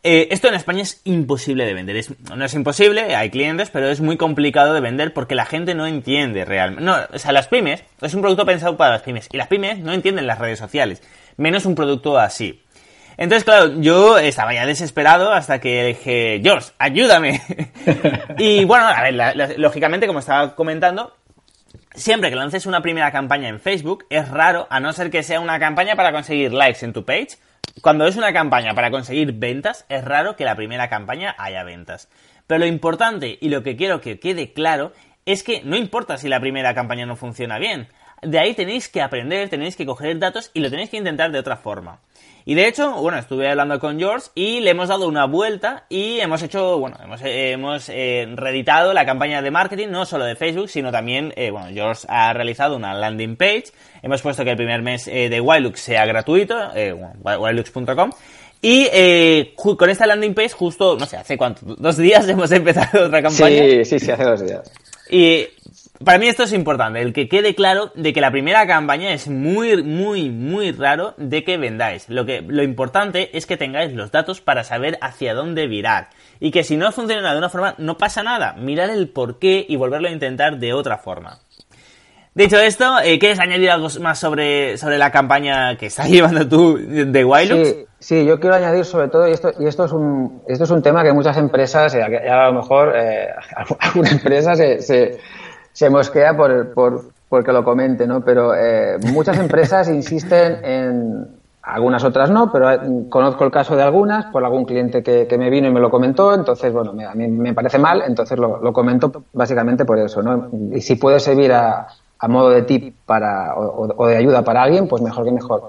[0.03, 2.03] Eh, esto en España es imposible de vender.
[2.35, 5.85] no es imposible, hay clientes, pero es muy complicado de vender porque la gente no
[5.85, 6.83] entiende realmente.
[6.83, 9.29] No, o sea, las pymes, es un producto pensado para las pymes.
[9.31, 11.03] Y las pymes no entienden las redes sociales,
[11.37, 12.63] menos un producto así.
[13.21, 17.39] Entonces, claro, yo estaba ya desesperado hasta que dije, George, ayúdame.
[18.39, 21.15] y bueno, a ver, lógicamente, como estaba comentando,
[21.93, 25.39] siempre que lances una primera campaña en Facebook, es raro, a no ser que sea
[25.39, 27.37] una campaña para conseguir likes en tu page,
[27.83, 32.09] cuando es una campaña para conseguir ventas, es raro que la primera campaña haya ventas.
[32.47, 34.93] Pero lo importante y lo que quiero que quede claro
[35.27, 37.87] es que no importa si la primera campaña no funciona bien.
[38.23, 41.37] De ahí tenéis que aprender, tenéis que coger datos y lo tenéis que intentar de
[41.37, 41.99] otra forma.
[42.45, 46.19] Y de hecho, bueno, estuve hablando con George y le hemos dado una vuelta y
[46.19, 50.69] hemos hecho, bueno, hemos, hemos eh, reeditado la campaña de marketing, no solo de Facebook,
[50.69, 53.65] sino también, eh, bueno, George ha realizado una landing page.
[54.01, 58.11] Hemos puesto que el primer mes eh, de Wildux sea gratuito, eh, wildux.com.
[58.63, 58.87] Y
[59.55, 63.63] con esta landing page, justo, no sé, hace cuánto, dos días hemos empezado otra campaña.
[63.63, 64.71] Sí, sí, sí, hace dos días.
[65.09, 65.47] Y
[66.03, 69.27] para mí esto es importante, el que quede claro de que la primera campaña es
[69.27, 72.09] muy, muy, muy raro de que vendáis.
[72.09, 76.09] Lo, que, lo importante es que tengáis los datos para saber hacia dónde virar.
[76.39, 78.53] Y que si no funciona de una forma, no pasa nada.
[78.53, 81.39] Mirar el por qué y volverlo a intentar de otra forma.
[82.33, 86.77] Dicho esto, eh, ¿quieres añadir algo más sobre, sobre la campaña que estás llevando tú
[86.77, 87.67] de Wildux?
[87.67, 90.69] Sí, sí, yo quiero añadir sobre todo, y esto, y esto, es, un, esto es
[90.71, 93.27] un tema que muchas empresas, eh, a lo mejor eh,
[93.79, 95.19] alguna empresa se se
[95.89, 98.21] mosquea por, por, porque lo comente, ¿no?
[98.21, 101.27] Pero eh, muchas empresas insisten en,
[101.63, 102.79] algunas otras no, pero eh,
[103.09, 106.33] conozco el caso de algunas por algún cliente que, me vino y me lo comentó,
[106.33, 110.49] entonces, bueno, a mí me parece mal, entonces lo, lo comento básicamente por eso, ¿no?
[110.73, 111.87] Y si puede servir a,
[112.19, 115.67] a modo de tip para, o, de ayuda para alguien, pues mejor que mejor.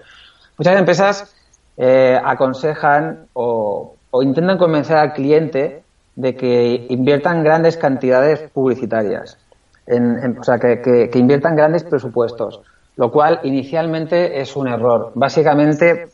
[0.56, 1.34] Muchas empresas
[1.76, 5.82] eh, aconsejan o, o intentan convencer al cliente
[6.16, 9.38] de que inviertan grandes cantidades publicitarias
[9.86, 12.60] en, o sea, que, que, inviertan grandes presupuestos.
[12.96, 15.12] lo cual inicialmente es un error.
[15.14, 16.08] Básicamente,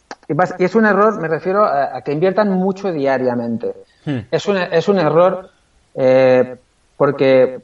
[0.58, 3.74] y es un error, me refiero a, que inviertan mucho diariamente.
[4.04, 4.18] Hmm.
[4.30, 5.50] Es, un, es un error
[5.94, 6.56] eh,
[6.96, 7.60] porque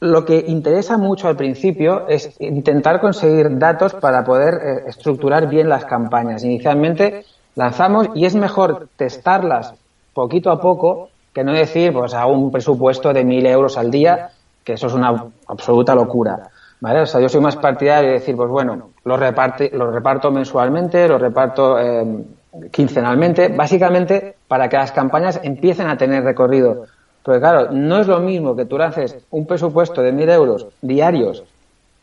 [0.00, 5.68] lo que interesa mucho al principio es intentar conseguir datos para poder eh, estructurar bien
[5.68, 6.42] las campañas.
[6.42, 9.74] Inicialmente lanzamos y es mejor testarlas
[10.14, 14.30] poquito a poco que no decir, pues, a un presupuesto de mil euros al día,
[14.64, 16.50] que eso es una absoluta locura.
[16.80, 17.02] ¿Vale?
[17.02, 21.06] O sea, yo soy más partidario de decir, pues bueno, lo, reparte, lo reparto mensualmente,
[21.06, 22.24] lo reparto eh,
[22.72, 26.86] quincenalmente, básicamente para que las campañas empiecen a tener recorrido.
[27.22, 31.44] Porque claro, no es lo mismo que tú lances un presupuesto de mil euros diarios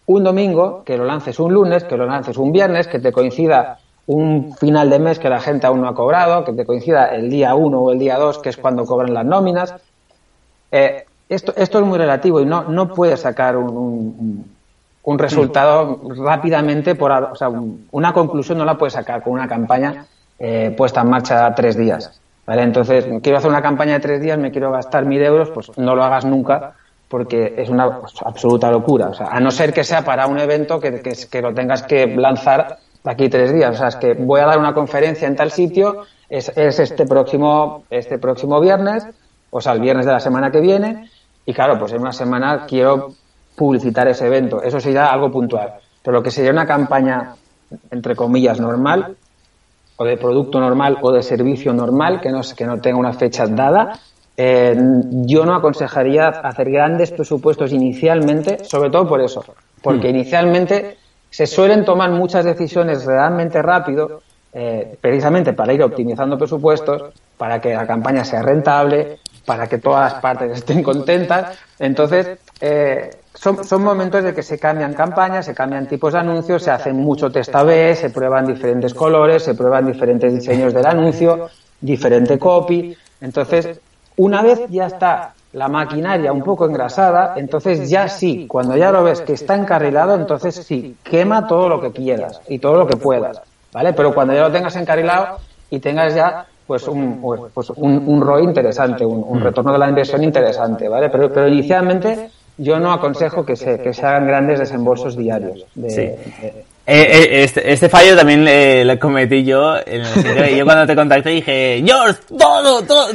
[0.10, 3.78] un domingo, que lo lances un lunes, que lo lances un viernes, que te coincida
[4.08, 7.30] un final de mes que la gente aún no ha cobrado, que te coincida el
[7.30, 9.76] día 1 o el día 2, que es cuando cobran las nóminas.
[10.72, 14.46] Eh, esto, esto es muy relativo y no, no puedes sacar un,
[15.04, 17.50] un, resultado rápidamente, por, o sea,
[17.92, 20.06] una conclusión no la puedes sacar con una campaña
[20.40, 22.20] eh, puesta en marcha tres días.
[22.46, 22.64] ¿vale?
[22.64, 25.96] Entonces, quiero hacer una campaña de tres días, me quiero gastar mil euros, pues no
[25.96, 26.74] lo hagas nunca
[27.08, 29.08] porque es una absoluta locura.
[29.08, 31.84] O sea, a no ser que sea para un evento que, que, que lo tengas
[31.84, 33.76] que lanzar aquí tres días.
[33.76, 37.06] O sea, es que voy a dar una conferencia en tal sitio, es, es este
[37.06, 39.08] próximo, este próximo viernes,
[39.50, 41.10] o sea, el viernes de la semana que viene,
[41.50, 43.10] y claro, pues en una semana quiero
[43.56, 44.62] publicitar ese evento.
[44.62, 45.74] Eso sería algo puntual.
[46.04, 47.34] Pero lo que sería una campaña,
[47.90, 49.16] entre comillas, normal,
[49.98, 53.48] o de producto normal o de servicio normal, que no, que no tenga una fecha
[53.48, 54.00] dada,
[54.38, 54.78] eh,
[55.26, 59.44] yo no aconsejaría hacer grandes presupuestos inicialmente, sobre todo por eso,
[59.82, 60.16] porque hmm.
[60.18, 60.98] inicialmente
[61.32, 64.22] se suelen tomar muchas decisiones realmente rápido,
[64.54, 69.18] eh, precisamente para ir optimizando presupuestos, para que la campaña sea rentable,
[69.50, 71.58] para que todas las partes estén contentas.
[71.80, 76.62] Entonces, eh, son, son, momentos de que se cambian campañas, se cambian tipos de anuncios,
[76.62, 81.50] se hacen mucho test A-B, se prueban diferentes colores, se prueban diferentes diseños del anuncio,
[81.82, 82.96] diferente copy.
[83.22, 83.80] Entonces,
[84.18, 89.04] una vez ya está la maquinaria un poco engrasada, entonces ya sí, cuando ya lo
[89.04, 92.98] ves que está encarrilado, entonces sí, quema todo lo que quieras y todo lo que
[92.98, 93.42] puedas,
[93.74, 93.94] ¿vale?
[93.94, 95.40] Pero cuando ya lo tengas encarrilado
[95.72, 100.24] y tengas ya pues un, pues, pues un, ROI interesante, un, retorno de la inversión
[100.24, 101.10] interesante, ¿vale?
[101.10, 105.66] Pero, pero inicialmente yo no aconsejo que se, que se hagan grandes desembolsos diarios.
[105.74, 109.78] De, eh, eh, este, este, fallo también eh, lo cometí yo.
[109.78, 113.08] En el yo cuando te contacté dije, George, todo, todo,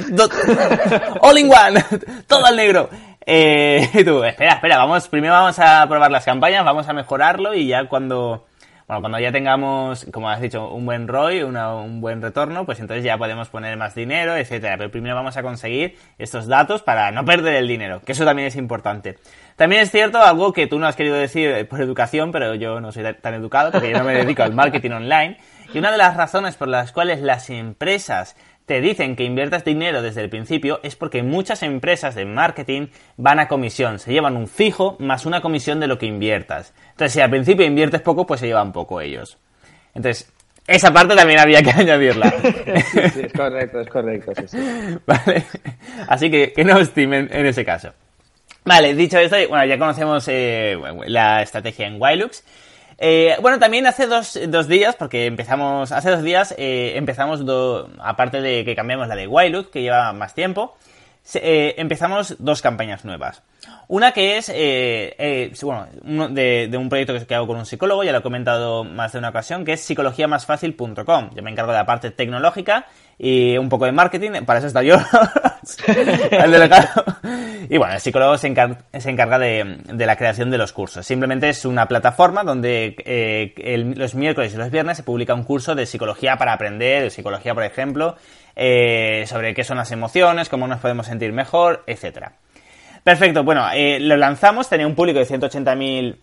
[1.21, 1.85] all in one,
[2.27, 2.89] todo al negro.
[3.25, 7.69] Eh, tú, espera, espera, vamos, primero vamos a probar las campañas, vamos a mejorarlo y
[7.69, 8.47] ya cuando,
[8.87, 13.03] bueno, cuando ya tengamos, como has dicho, un buen ROI, un buen retorno, pues entonces
[13.03, 14.77] ya podemos poner más dinero, etcétera.
[14.77, 18.49] Pero primero vamos a conseguir estos datos para no perder el dinero, que eso también
[18.49, 19.17] es importante.
[19.57, 22.93] También es cierto algo que tú no has querido decir por educación, pero yo no
[22.93, 25.39] soy tan educado porque yo no me dedico al marketing online.
[25.73, 30.01] Y una de las razones por las cuales las empresas te dicen que inviertas dinero
[30.03, 34.49] desde el principio es porque muchas empresas de marketing van a comisión, se llevan un
[34.49, 36.73] fijo más una comisión de lo que inviertas.
[36.91, 39.39] Entonces, si al principio inviertes poco, pues se llevan poco ellos.
[39.95, 40.33] Entonces,
[40.67, 42.31] esa parte también había que añadirla.
[43.13, 44.33] sí, es correcto, es correcto.
[45.07, 45.45] Vale.
[46.09, 47.93] Así que que no estimen en ese caso.
[48.65, 52.43] Vale, dicho esto, bueno, ya conocemos eh, la estrategia en Wilux.
[52.99, 57.91] Eh, bueno, también hace dos, dos, días, porque empezamos, hace dos días eh, empezamos, do,
[57.99, 60.77] aparte de que cambiamos la de Wilux, que lleva más tiempo,
[61.35, 63.43] eh, empezamos dos campañas nuevas.
[63.89, 65.87] Una que es, eh, eh, bueno,
[66.31, 69.19] de, de, un proyecto que hago con un psicólogo, ya lo he comentado más de
[69.19, 71.31] una ocasión, que es psicologiamasfacil.com.
[71.35, 72.87] Yo me encargo de la parte tecnológica
[73.19, 74.97] y un poco de marketing, para eso está yo,
[76.31, 77.05] el delegado.
[77.69, 81.07] Y bueno, el psicólogo se, encarga de, la creación de los cursos.
[81.07, 85.75] Simplemente es una plataforma donde eh, los miércoles y los viernes se publica un curso
[85.75, 88.17] de psicología para aprender, de psicología, por ejemplo,
[88.57, 92.33] eh, sobre qué son las emociones, cómo nos podemos sentir mejor, etcétera.
[93.03, 96.17] Perfecto, bueno, eh, lo lanzamos, tenía un público de 180.000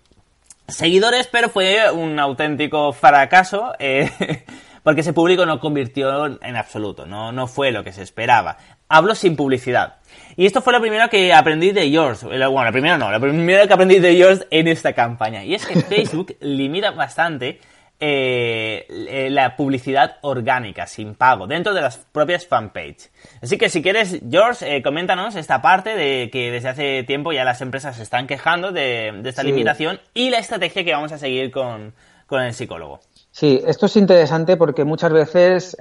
[0.67, 3.73] seguidores, pero fue un auténtico fracaso.
[4.83, 8.57] Porque ese público no convirtió en absoluto, no, no fue lo que se esperaba.
[8.89, 10.00] Hablo sin publicidad.
[10.35, 12.23] Y esto fue lo primero que aprendí de yours.
[12.23, 15.43] Bueno, lo primero no, lo primero que aprendí de yours en esta campaña.
[15.43, 17.59] Y es que Facebook limita bastante
[18.03, 23.11] eh, eh, la publicidad orgánica, sin pago, dentro de las propias fanpage.
[23.43, 27.43] Así que si quieres, George, eh, coméntanos esta parte de que desde hace tiempo ya
[27.43, 31.51] las empresas se están quejando de, esta limitación y la estrategia que vamos a seguir
[31.51, 31.93] con,
[32.31, 33.01] el psicólogo.
[33.31, 35.77] Sí, esto es interesante porque muchas veces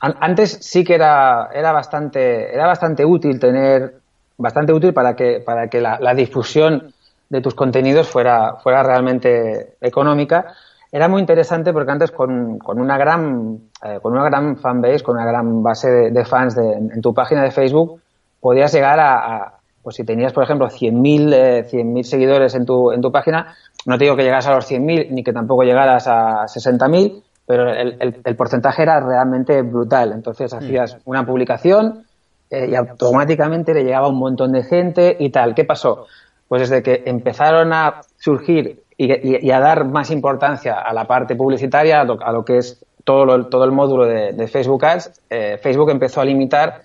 [0.00, 4.00] antes sí que era, era bastante era bastante útil tener
[4.38, 6.92] bastante útil para que para que la, la difusión
[7.32, 10.52] de tus contenidos fuera, fuera realmente económica.
[10.90, 15.16] Era muy interesante porque antes con, con una gran eh, con una gran fanbase, con
[15.16, 18.02] una gran base de, fans en, tu página de Facebook,
[18.38, 23.10] podías llegar a, pues si tenías, por ejemplo, 100.000 eh, seguidores en tu, en tu
[23.10, 23.54] página,
[23.86, 27.68] no te digo que llegaras a los 100.000 ni que tampoco llegaras a 60.000, pero
[27.70, 30.12] el, el, porcentaje era realmente brutal.
[30.12, 30.56] Entonces mm.
[30.56, 32.04] hacías una publicación
[32.52, 35.54] eh, y automáticamente le llegaba un montón de gente y tal.
[35.54, 36.06] ¿Qué pasó?
[36.48, 42.02] Pues desde que empezaron a surgir y, a dar más importancia a la parte publicitaria,
[42.02, 46.26] a lo, que es todo, todo el módulo de, Facebook Ads, eh, Facebook empezó a
[46.26, 46.82] limitar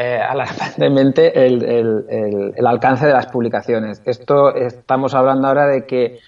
[0.00, 4.00] eh, alarmantemente el, el, el, alcance de las publicaciones.
[4.04, 6.20] Esto estamos hablando ahora de que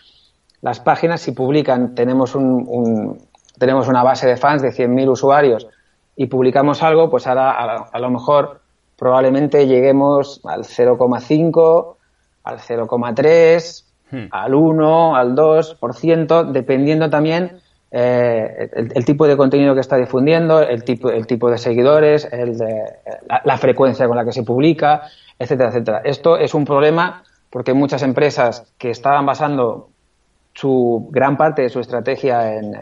[0.61, 3.20] las páginas, si publican, tenemos un,
[3.61, 5.68] tenemos una base de fans de 100.000 usuarios
[6.16, 8.61] y publicamos algo, pues ahora a, lo mejor
[8.98, 11.94] probablemente lleguemos al 0,5,
[12.42, 14.26] al 0,3, hmm.
[14.33, 17.61] al 1, al 2%, dependiendo también
[17.92, 22.57] eh, el, tipo de contenido que está difundiendo, el tipo, el tipo de seguidores, el
[22.57, 22.85] de,
[23.44, 25.03] la, frecuencia con la que se publica,
[25.38, 26.03] etcétera, etcétera.
[26.05, 29.88] Esto es un problema porque muchas empresas que estaban basando
[30.55, 32.74] su gran parte de su estrategia en,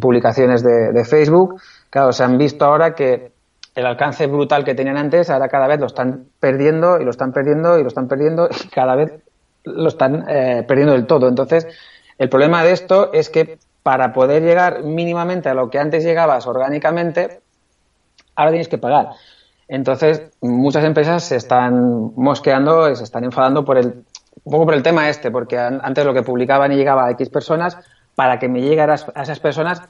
[0.00, 3.32] publicaciones de, Facebook, claro, se han visto ahora que
[3.74, 7.32] el alcance brutal que tenían antes, ahora cada vez lo están perdiendo y lo están
[7.32, 9.12] perdiendo y lo están perdiendo y cada vez
[9.64, 11.28] lo están eh, perdiendo del todo.
[11.28, 11.66] Entonces,
[12.16, 16.44] el problema de esto es que para poder llegar mínimamente a lo que antes llegabas
[16.48, 17.38] orgánicamente,
[18.34, 19.10] ahora tienes que pagar.
[19.68, 24.02] Entonces, muchas empresas se están mosqueando y se están enfadando por el
[24.42, 27.28] un poco por el tema este, porque antes lo que publicaban y llegaba a X
[27.28, 27.78] personas,
[28.16, 29.80] para que me llegara a esas personas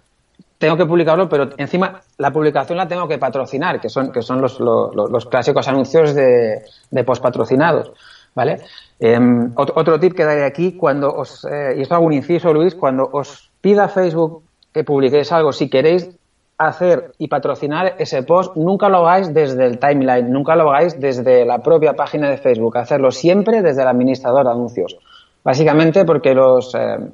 [0.58, 4.42] tengo que publicarlo, pero encima la publicación la tengo que patrocinar, que son, que son
[4.42, 7.92] los, los, clásicos anuncios de, de post patrocinados.
[8.34, 8.60] ¿Vale?
[9.00, 12.74] Em, otro, tip que daré aquí, cuando os, eh, y esto hago un inciso, Luis,
[12.74, 16.08] cuando os pida Facebook que publiquéis algo, si queréis
[16.56, 21.44] hacer y patrocinar ese post, nunca lo hagáis desde el timeline, nunca lo hagáis desde
[21.44, 24.96] la propia página de Facebook, hacerlo siempre desde el administrador de anuncios.
[25.42, 27.10] Básicamente porque los, eh,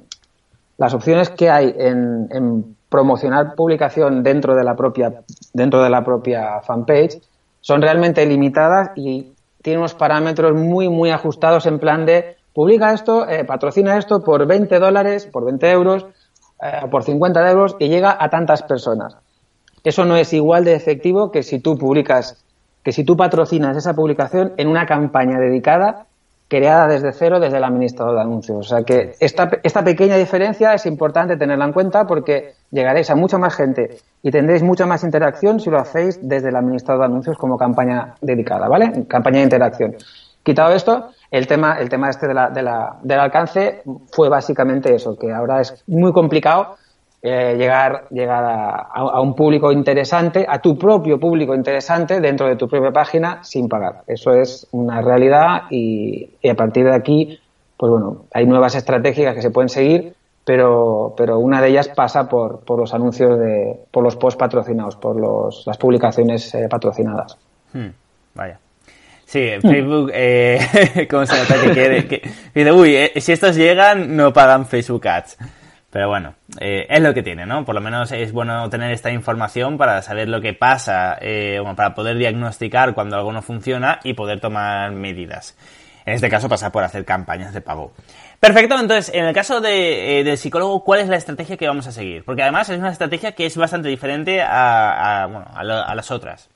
[0.76, 5.22] las opciones que hay en, promocionar publicación dentro de la propia,
[5.54, 7.18] dentro de la propia fanpage
[7.62, 13.26] son realmente limitadas y tienen unos parámetros muy, muy ajustados en plan de publica esto,
[13.26, 16.06] eh, patrocina esto por 20 dólares, por 20 euros,
[16.62, 19.16] eh, por 50 euros y llega a tantas personas.
[19.84, 22.44] Eso no es igual de efectivo que si tú publicas,
[22.84, 26.06] que si tú patrocinas esa publicación en una campaña dedicada
[26.52, 28.58] creada desde cero desde el administrador de anuncios.
[28.58, 33.16] O sea que esta, esta pequeña diferencia es importante tenerla en cuenta porque llegaréis a
[33.16, 37.06] mucha más gente y tendréis mucha más interacción si lo hacéis desde el administrador de
[37.06, 39.06] anuncios como campaña dedicada, ¿vale?
[39.08, 39.96] Campaña de interacción.
[40.42, 44.94] Quitado esto, el tema, el tema este de la, de la, del alcance fue básicamente
[44.94, 46.76] eso, que ahora es muy complicado
[47.24, 48.44] eh, llegar, llegar
[48.92, 53.68] a, un público interesante, a tu propio público interesante dentro de tu propia página sin
[53.68, 54.02] pagar.
[54.08, 57.38] Eso es una realidad y, a partir de aquí,
[57.76, 62.28] pues bueno, hay nuevas estrategias que se pueden seguir, pero, pero una de ellas pasa
[62.28, 67.38] por, por los anuncios de, por los posts patrocinados, por los, las publicaciones eh, patrocinadas.
[67.72, 67.90] Hmm,
[68.34, 68.58] vaya.
[69.32, 72.06] Sí, Facebook, eh, ¿cómo se nota que quiere?
[72.06, 75.38] Que, uy, eh, si estos llegan, no pagan Facebook Ads.
[75.88, 77.64] Pero bueno, eh, es lo que tiene, ¿no?
[77.64, 81.94] Por lo menos es bueno tener esta información para saber lo que pasa, eh, para
[81.94, 85.56] poder diagnosticar cuando algo no funciona y poder tomar medidas.
[86.04, 87.94] En este caso pasa por hacer campañas de pago.
[88.38, 91.86] Perfecto, entonces, en el caso de, eh, del psicólogo, ¿cuál es la estrategia que vamos
[91.86, 92.22] a seguir?
[92.22, 96.50] Porque además es una estrategia que es bastante diferente a, a, bueno, a las otras.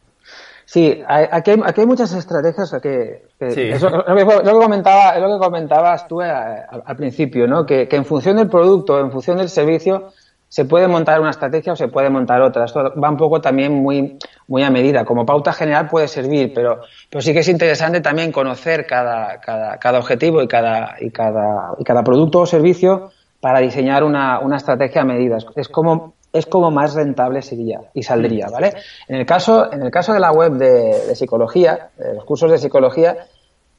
[0.69, 5.35] Sí, aquí hay, aquí hay muchas estrategias que, eso, lo, que, lo, que comentaba, lo
[5.35, 7.65] que comentabas tú eh, al, principio, ¿no?
[7.65, 10.09] Que, en función del producto, en función del servicio,
[10.49, 12.65] se puede montar una estrategia o se puede montar otra.
[12.65, 15.05] Esto va un poco también muy, muy a medida.
[15.05, 19.79] Como pauta general puede servir, pero, pero sí que es interesante también conocer cada, cada,
[19.79, 24.57] cada objetivo y cada, y cada, y cada producto o servicio para diseñar una, una
[24.57, 25.39] estrategia a medida.
[25.55, 28.72] Es como es como más rentable sería y saldría, ¿vale?
[29.09, 32.59] En el caso, en el caso de la web de, psicología, de los cursos de
[32.59, 33.16] psicología,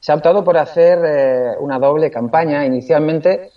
[0.00, 2.64] se ha optado por hacer eh, una doble campaña.
[2.64, 3.50] Inicialmente,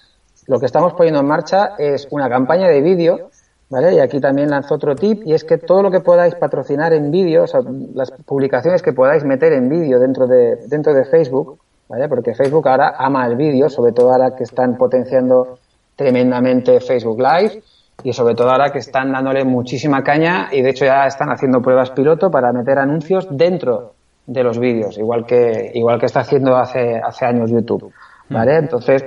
[0.48, 3.30] lo que estamos poniendo en marcha es una campaña de vídeo,
[3.70, 3.94] ¿vale?
[3.94, 7.12] Y aquí también lanzo otro tip, y es que todo lo que podáis patrocinar en
[7.12, 7.62] vídeo, o sea,
[7.94, 12.08] las publicaciones que podáis meter en vídeo dentro de, dentro de Facebook, ¿vale?
[12.08, 15.60] Porque Facebook ahora ama el vídeo, sobre todo ahora que están potenciando
[15.96, 17.62] tremendamente Facebook Live
[18.04, 21.62] y sobre todo ahora que están dándole muchísima caña y de hecho ya están haciendo
[21.62, 23.94] pruebas piloto para meter anuncios dentro
[24.26, 27.94] de los vídeos, igual que igual que está haciendo hace hace años YouTube.
[28.32, 28.58] ¿vale?
[28.58, 29.04] Entonces,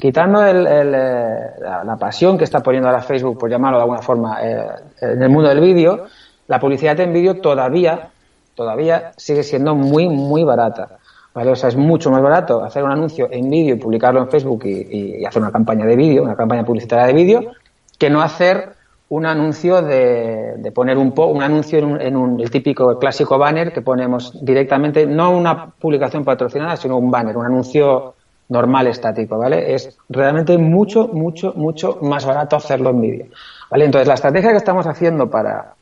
[0.00, 4.38] quitando el, eh, la, pasión que está poniendo ahora Facebook, por llamarlo de alguna forma,
[4.42, 4.66] eh,
[5.00, 6.04] en el mundo del vídeo,
[6.46, 8.10] la publicidad en vídeo todavía,
[8.54, 10.98] todavía sigue siendo muy, muy barata.
[11.34, 11.50] ¿vale?
[11.50, 14.64] O sea, es mucho más barato hacer un anuncio en vídeo y publicarlo en Facebook
[14.64, 17.52] y, hacer una campaña de vídeo, una campaña publicitaria de vídeo,
[17.98, 18.74] que no hacer
[19.10, 24.44] un anuncio de, poner un, un anuncio en, un, el típico clásico banner que ponemos
[24.44, 28.14] directamente, no una publicación patrocinada, sino un banner, un anuncio
[28.50, 29.74] normal estático, ¿vale?
[29.74, 33.26] Es realmente mucho, mucho, mucho más barato hacerlo en vídeo,
[33.70, 33.86] ¿vale?
[33.86, 35.74] Entonces, la estrategia que estamos haciendo para,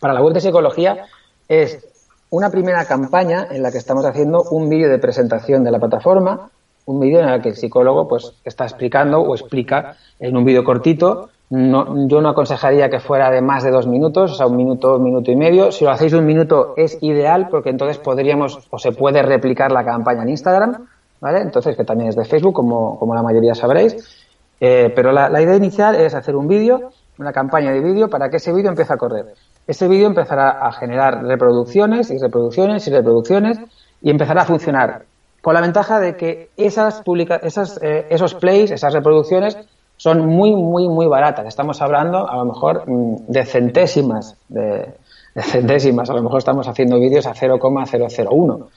[0.00, 1.06] para la web de psicología
[1.48, 1.86] es
[2.30, 6.50] una primera campaña en la que estamos haciendo un vídeo de presentación de la plataforma,
[6.86, 10.64] un vídeo en el que el psicólogo pues está explicando o explica en un vídeo
[10.64, 11.30] cortito.
[11.50, 14.96] No, yo no aconsejaría que fuera de más de dos minutos, o sea, un minuto,
[14.96, 15.72] un minuto y medio.
[15.72, 19.84] Si lo hacéis un minuto es ideal porque entonces podríamos o se puede replicar la
[19.84, 20.86] campaña en Instagram,
[21.20, 21.40] ¿vale?
[21.40, 24.26] Entonces, que también es de Facebook, como, como la mayoría sabréis.
[24.60, 28.28] Eh, pero la, la idea inicial es hacer un vídeo, una campaña de vídeo para
[28.28, 29.34] que ese vídeo empiece a correr
[29.68, 33.60] ese vídeo empezará a generar reproducciones y reproducciones y reproducciones
[34.00, 35.04] y empezará a funcionar.
[35.42, 39.58] Con la ventaja de que esas, publica esas eh, esos plays, esas reproducciones,
[39.98, 41.46] son muy, muy, muy baratas.
[41.46, 44.94] Estamos hablando a lo mejor mm, de centésimas, de,
[45.42, 46.08] centésimas.
[46.08, 48.68] A lo mejor estamos haciendo vídeos a 0,001.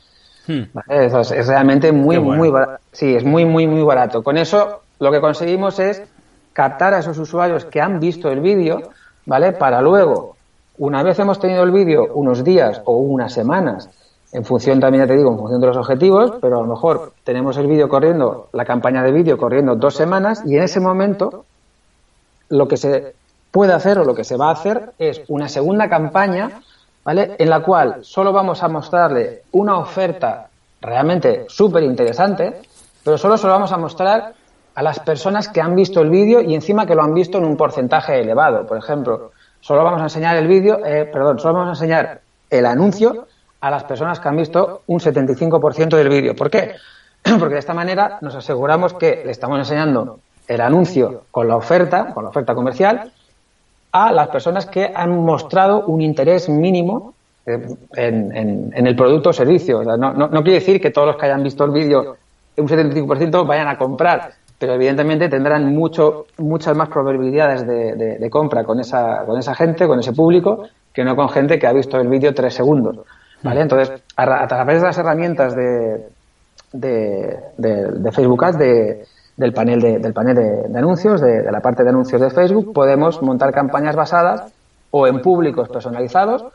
[0.47, 0.63] Hmm.
[0.89, 2.83] es, realmente muy, muy barato.
[2.91, 4.23] Sí, es muy, muy, muy barato.
[4.23, 6.03] Con eso lo que conseguimos es
[6.51, 8.81] captar a esos usuarios que han visto el vídeo,
[9.25, 9.53] ¿vale?
[9.53, 10.35] Para luego
[10.77, 13.89] una vez hemos tenido el vídeo unos días o unas semanas,
[14.33, 17.13] en función también, ya te digo, en función de los objetivos, pero a lo mejor
[17.23, 21.45] tenemos el vídeo corriendo, la campaña de vídeo corriendo dos semanas y en ese momento
[22.49, 23.13] lo que se
[23.51, 26.61] puede hacer o lo que se va a hacer es una segunda campaña,
[27.03, 27.35] ¿vale?
[27.37, 30.47] En la cual solo vamos a mostrarle una oferta
[30.79, 32.61] realmente súper interesante,
[33.03, 34.33] pero solo se lo vamos a mostrar
[34.73, 37.43] a las personas que han visto el vídeo y encima que lo han visto en
[37.43, 38.65] un porcentaje elevado.
[38.65, 42.65] Por ejemplo, solo vamos a enseñar el vídeo, eh, perdón, solo vamos a enseñar el
[42.65, 43.27] anuncio
[43.61, 46.35] a las personas que han visto un 75% del vídeo.
[46.35, 46.75] ¿Por qué?
[47.39, 52.13] Porque de esta manera nos aseguramos que le estamos enseñando el anuncio con la oferta,
[52.13, 53.11] con la oferta comercial,
[53.91, 57.13] a las personas que han mostrado un interés mínimo
[57.45, 59.83] eh, en, el producto o servicio.
[59.83, 62.17] no, quiere decir que todos los que hayan visto el vídeo
[62.57, 68.79] un 75% vayan a comprar, pero evidentemente tendrán mucho, muchas más probabilidades de, compra con
[68.79, 72.07] esa, con esa gente, con ese público, que no con gente que ha visto el
[72.07, 72.99] vídeo tres segundos.
[73.43, 73.61] ¿Vale?
[73.61, 76.07] Entonces, a, través de las herramientas de,
[76.73, 78.57] de, Facebook Ads,
[79.37, 83.21] del panel, de, del panel de, anuncios, de, la parte de anuncios de Facebook, podemos
[83.21, 84.53] montar campañas basadas
[84.91, 86.45] o en públicos personalizados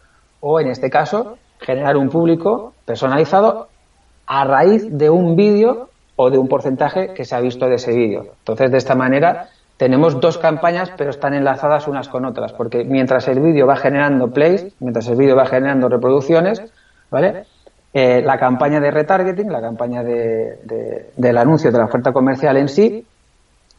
[0.40, 3.68] o, en este caso, generar un público personalizado
[4.26, 7.92] a raíz de un vídeo o de un porcentaje que se ha visto de ese
[7.92, 8.26] vídeo.
[8.38, 13.28] Entonces, de esta manera, tenemos dos campañas, pero están enlazadas unas con otras, porque mientras
[13.28, 16.62] el vídeo va generando plays, mientras el vídeo va generando reproducciones,
[17.10, 17.44] ¿vale?
[17.92, 22.68] Eh, la campaña de retargeting, la campaña de, del anuncio de la oferta comercial en
[22.68, 23.06] sí,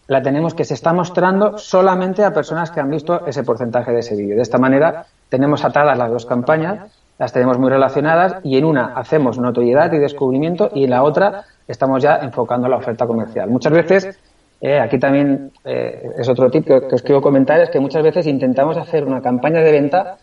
[0.08, 4.00] la tenemos que se está mostrando solamente a personas que han visto ese porcentaje de
[4.00, 4.36] ese vídeo.
[4.36, 8.94] De esta manera, tenemos atadas las dos campañas, las tenemos muy relacionadas y en una
[8.96, 13.50] hacemos notoriedad y descubrimiento y en la otra estamos ya enfocando la oferta comercial.
[13.50, 14.20] Muchas veces,
[14.60, 18.26] eh, aquí también eh, es otro tip que, os quiero comentar, es que muchas veces
[18.26, 20.18] intentamos hacer una campaña de venta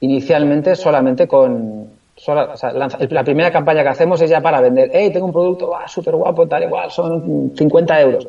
[0.00, 1.88] inicialmente solamente con...
[2.26, 6.46] la, primera campaña que hacemos es ya para vender, hey, tengo un producto súper guapo,
[6.46, 8.28] tal igual, son 50 euros.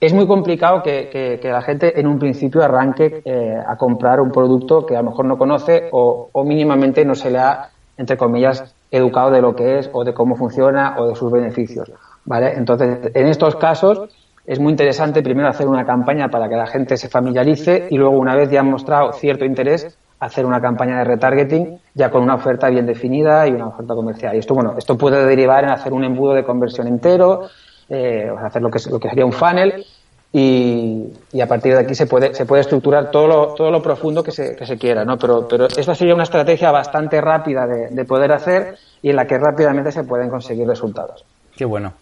[0.00, 4.86] Es muy complicado que, la gente en un principio arranque eh, a comprar un producto
[4.86, 8.74] que a lo mejor no conoce o, o mínimamente no se le ha, entre comillas,
[8.90, 11.90] educado de lo que es o de cómo funciona o de sus beneficios.
[12.24, 12.54] ¿vale?
[12.54, 14.08] Entonces, en estos casos
[14.46, 18.18] es muy interesante primero hacer una campaña para que la gente se familiarice y luego,
[18.18, 22.34] una vez ya han mostrado cierto interés, hacer una campaña de retargeting ya con una
[22.34, 24.34] oferta bien definida y una oferta comercial.
[24.34, 27.48] Y esto, bueno, esto puede derivar en hacer un embudo de conversión entero,
[27.88, 29.84] eh, hacer lo que, lo que sería un funnel
[30.32, 34.22] y, a partir de aquí se puede, se puede estructurar todo lo, todo lo profundo
[34.22, 35.16] que se, que se quiera, ¿no?
[35.16, 39.38] Pero, pero esta sería una estrategia bastante rápida de poder hacer y en la que
[39.38, 41.24] rápidamente se pueden conseguir resultados.
[41.56, 41.92] Qué bueno.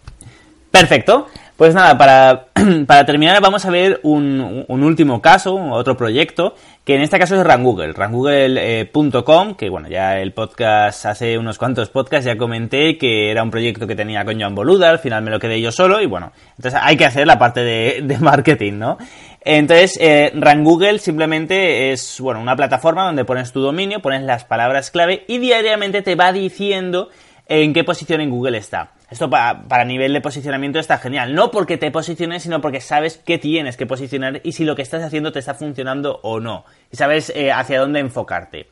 [0.71, 1.27] Perfecto.
[1.59, 1.97] Pues nada,
[2.87, 6.55] para, terminar vamos a ver un, último caso, otro proyecto,
[6.85, 11.89] que en este caso es rangoogle, rangoogle.com, que bueno, ya el podcast, hace unos cuantos
[11.89, 15.31] podcasts ya comenté que era un proyecto que tenía con Joan Boluda, al final me
[15.31, 18.79] lo quedé yo solo y bueno, entonces hay que hacer la parte de, de marketing,
[18.79, 18.97] ¿no?
[19.41, 24.91] Entonces, eh, Rangoogle simplemente es, bueno, una plataforma donde pones tu dominio, pones las palabras
[24.91, 27.09] clave y diariamente te va diciendo
[27.47, 28.93] en qué posición en Google está.
[29.09, 31.33] Esto para, para nivel de posicionamiento está genial.
[31.33, 34.81] No porque te posiciones, sino porque sabes qué tienes que posicionar y si lo que
[34.81, 36.65] estás haciendo te está funcionando o no.
[36.91, 38.67] Y sabes eh, hacia dónde enfocarte.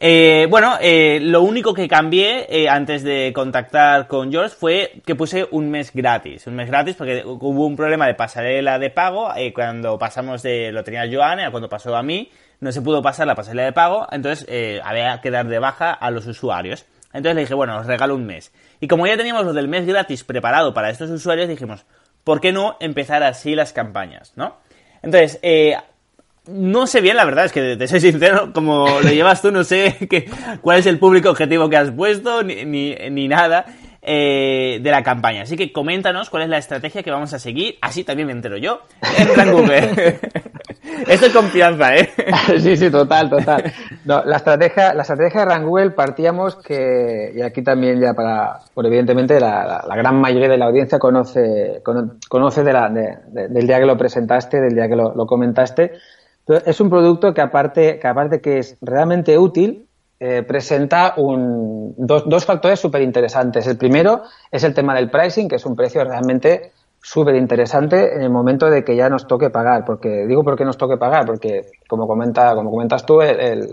[0.00, 5.14] Eh, bueno, eh, lo único que cambié eh, antes de contactar con George fue que
[5.14, 6.46] puse un mes gratis.
[6.46, 9.30] Un mes gratis porque hubo un problema de pasarela de pago.
[9.54, 13.34] cuando pasamos de, lo tenía Joanne, cuando pasó a mí, no se pudo pasar la
[13.34, 14.06] pasarela de pago.
[14.10, 14.46] Entonces
[14.82, 16.84] había que dar de baja a los usuarios.
[17.12, 18.52] Entonces le dije, bueno, os regalo un mes.
[18.84, 21.86] Y como ya teníamos lo del mes gratis preparado para estos usuarios, dijimos,
[22.22, 24.34] ¿por qué no empezar así las campañas?
[24.36, 24.58] ¿No?
[25.00, 25.74] Entonces, eh,
[26.48, 29.64] no sé bien, la verdad, es que te soy sincero, como lo llevas tú, no
[29.64, 30.28] sé qué,
[30.60, 33.64] cuál es el público objetivo que has puesto, ni, ni, nada
[34.04, 35.42] eh, de la campaña.
[35.42, 38.56] Así que coméntanos cuál es la estrategia que vamos a seguir, así también me entero
[38.56, 38.80] yo,
[39.18, 40.18] en Google.
[41.08, 42.10] Esto es confianza, ¿eh?
[42.58, 43.72] sí, sí, total, total.
[44.04, 48.86] No, la estrategia, la estrategia de Rangoogle partíamos que, y aquí también ya para, por
[48.86, 51.82] evidentemente la, la, gran mayoría de la audiencia conoce,
[52.28, 55.92] conoce de la, del día que lo presentaste, del día que lo, lo comentaste,
[56.46, 59.86] es un producto que aparte que, aparte que es realmente útil,
[60.20, 63.66] eh, presenta un, dos, dos factores súper interesantes.
[63.66, 68.22] El primero es el tema del pricing, que es un precio realmente súper interesante en
[68.22, 69.84] el momento de que ya nos toque pagar.
[69.84, 73.68] Porque digo por qué nos toque pagar, porque como comenta, como comentas tú, el,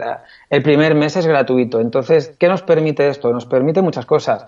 [0.50, 1.80] el, primer mes es gratuito.
[1.80, 3.32] Entonces, ¿qué nos permite esto?
[3.32, 4.46] Nos permite muchas cosas.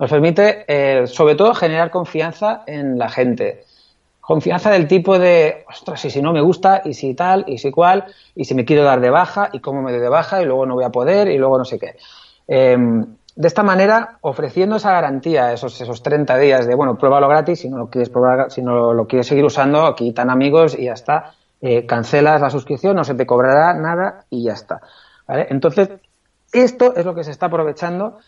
[0.00, 3.64] Nos permite, eh, sobre todo, generar confianza en la gente
[4.24, 7.70] confianza del tipo de, ostras, y si no me gusta, y si tal, y si
[7.70, 10.46] cual, y si me quiero dar de baja, y cómo me doy de baja, y
[10.46, 11.96] luego no voy a poder, y luego no sé qué.
[12.48, 13.04] Em,
[13.36, 17.68] de esta manera, ofreciendo esa garantía, esos, esos 30 días de, bueno, pruébalo gratis, si
[17.68, 20.92] no lo quieres probar, si no lo quieres seguir usando, aquí tan amigos y ya
[20.92, 21.34] está.
[21.60, 24.80] Eh, cancelas la suscripción, no se te cobrará nada y ya está.
[25.26, 25.48] ¿vale?
[25.50, 25.90] Entonces,
[26.52, 28.18] esto es lo que se está aprovechando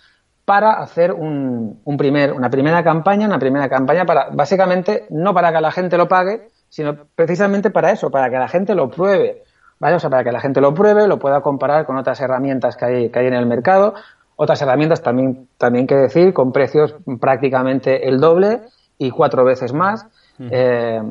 [0.46, 5.52] para hacer un, un primer, una primera campaña, una primera campaña para, básicamente, no para
[5.52, 9.42] que la gente lo pague, sino precisamente para eso, para que la gente lo pruebe,
[9.80, 9.96] ¿vale?
[9.96, 12.84] O sea, para que la gente lo pruebe, lo pueda comparar con otras herramientas que
[12.84, 13.94] hay, que hay en el mercado,
[14.36, 18.60] otras herramientas también, también que decir, con precios prácticamente el doble
[18.98, 20.06] y cuatro veces más.
[20.38, 21.02] Eh,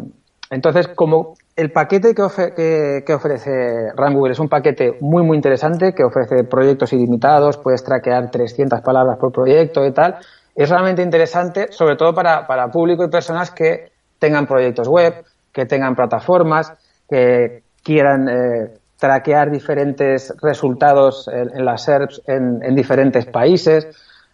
[0.49, 6.03] entonces, como el paquete que, que, ofrece Rank es un paquete muy, muy interesante, que
[6.03, 10.17] ofrece proyectos ilimitados, puedes traquear 300 palabras por proyecto y tal.
[10.53, 15.65] Es realmente interesante, sobre todo para, para público y personas que tengan proyectos web, que
[15.65, 16.73] tengan plataformas,
[17.09, 23.87] que quieran eh, traquear diferentes resultados en, las SERPs en diferentes países.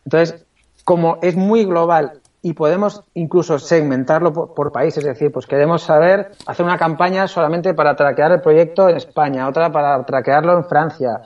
[0.06, 0.44] Entonces,
[0.84, 6.32] como es muy global y podemos incluso segmentarlo por, países, es decir, pues queremos saber,
[6.48, 11.22] hacer una campaña solamente para traquear el proyecto en España, otra para traquearlo en Francia,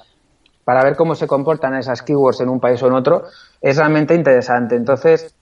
[0.66, 3.24] para ver cómo se comportan esas keywords en un país o en otro,
[3.62, 4.76] es realmente interesante.
[4.76, 5.34] Entonces,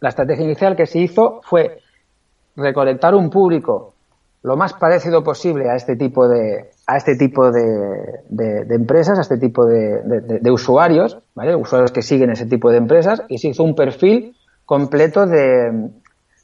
[0.00, 1.78] la estrategia inicial que se hizo fue
[2.56, 3.92] recolectar un público
[4.42, 9.22] lo más parecido posible a este tipo de a este tipo de, de, empresas, a
[9.22, 10.00] este tipo de,
[10.40, 11.56] de, usuarios, ¿vale?
[11.56, 14.35] Usuarios que siguen ese tipo de empresas y se hizo un perfil
[14.66, 15.90] completo de,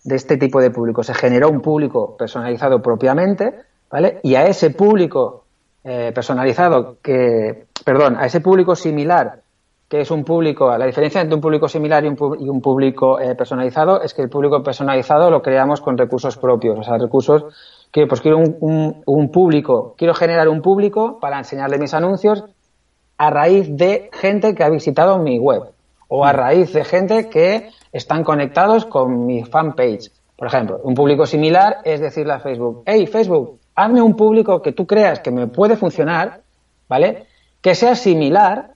[0.05, 1.03] de este tipo de público.
[1.03, 3.55] Se generó un público personalizado propiamente,
[3.91, 4.21] ¿vale?
[4.23, 5.45] Y a ese público
[5.85, 9.41] eh, personalizado que, perdón, a ese público similar,
[9.89, 13.35] que es un público, la diferencia entre un público similar y un, un público eh,
[13.35, 17.45] personalizado es que el público personalizado lo creamos con recursos propios, o sea, recursos
[17.91, 22.45] que, pues quiero un, un público, quiero generar un público para enseñarle mis anuncios
[23.19, 25.72] a raíz de gente que ha visitado mi web
[26.15, 30.11] o a raíz de gente que están conectados con mi fanpage.
[30.37, 34.73] Por ejemplo, un público similar es decirle a Facebook, hey Facebook, hazme un público que
[34.73, 36.43] tú creas que me puede funcionar,
[36.87, 37.25] ¿vale?
[37.63, 38.73] Que sea similar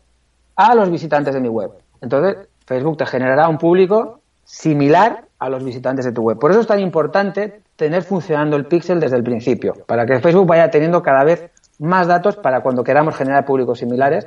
[0.55, 1.72] a los visitantes de mi web.
[2.01, 6.39] Entonces, Facebook te generará un público similar a los visitantes de tu web.
[6.39, 10.47] Por eso es tan importante tener funcionando el pixel desde el principio, para que Facebook
[10.47, 14.26] vaya teniendo cada vez más datos para cuando queramos generar públicos similares,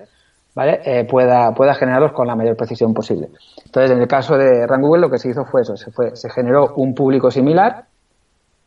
[0.59, 0.81] ¿vale?
[0.83, 3.29] Eh, pueda, pueda generarlos con la mayor precisión posible.
[3.63, 6.17] Entonces, en el caso de Rank Google, lo que se hizo fue eso, se, fue,
[6.17, 7.85] se generó un público similar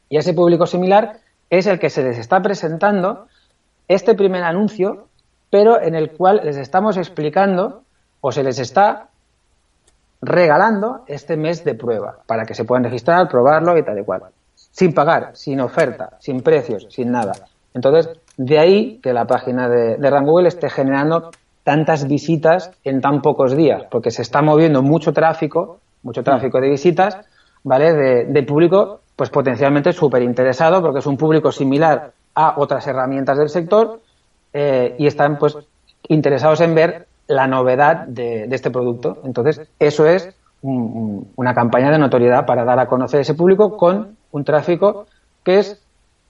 [0.09, 1.19] y ese público similar
[1.51, 3.27] es el que se les está presentando
[3.89, 5.09] este primer anuncio,
[5.51, 7.83] pero en el cual les estamos explicando
[8.23, 9.09] o se les está
[10.23, 14.23] regalando este mes de prueba para que se puedan registrar, probarlo y tal y cual.
[14.55, 17.33] Sin pagar, sin oferta, sin precios, sin nada.
[17.75, 21.33] Entonces, de ahí que la página de, de Google esté generando
[21.65, 26.71] tantas visitas en tan pocos días, porque se está moviendo mucho tráfico, mucho tráfico de
[26.71, 27.19] visitas,
[27.63, 27.93] ¿vale?
[28.27, 33.49] De, público, pues potencialmente súper interesado, porque es un público similar a otras herramientas del
[33.49, 34.01] sector
[34.53, 35.57] eh, y están, pues,
[36.09, 39.19] interesados en ver la novedad de, este producto.
[39.25, 44.45] Entonces, eso es una campaña de notoriedad para dar a conocer ese público con un
[44.45, 45.07] tráfico
[45.43, 45.82] que es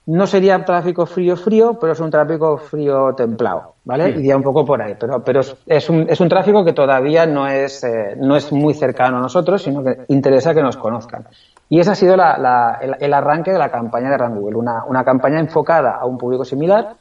[0.05, 4.09] no sería tráfico frío frío, pero es un tráfico frío templado, ¿vale?
[4.09, 7.47] Iría un poco por ahí, pero, pero es, un, es un tráfico que todavía no
[7.47, 11.25] es, eh, no es muy cercano a nosotros, sino que interesa que nos conozcan.
[11.69, 15.39] Y ese ha sido el, arranque de la campaña de Run Google, una, una campaña
[15.39, 16.95] enfocada a un público similar,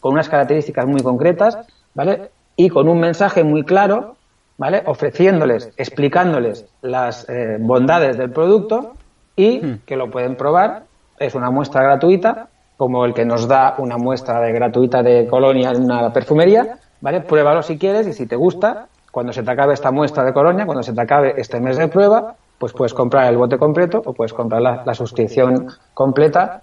[0.00, 1.58] con unas características muy concretas,
[1.94, 2.30] ¿vale?
[2.56, 4.16] Y con un mensaje muy claro,
[4.56, 4.82] ¿vale?
[4.86, 8.94] Ofreciéndoles, explicándoles las eh, bondades del producto
[9.36, 9.80] y hmm.
[9.84, 10.87] que lo pueden probar
[11.18, 15.70] es una muestra gratuita, como el que nos da una muestra de gratuita de colonia
[15.70, 17.20] en una perfumería, ¿vale?
[17.20, 20.64] Pruébalo si quieres y si te gusta, cuando se te acabe esta muestra de colonia,
[20.64, 24.12] cuando se te acabe este mes de prueba, pues puedes comprar el bote completo o
[24.12, 26.62] puedes comprar la, suscripción completa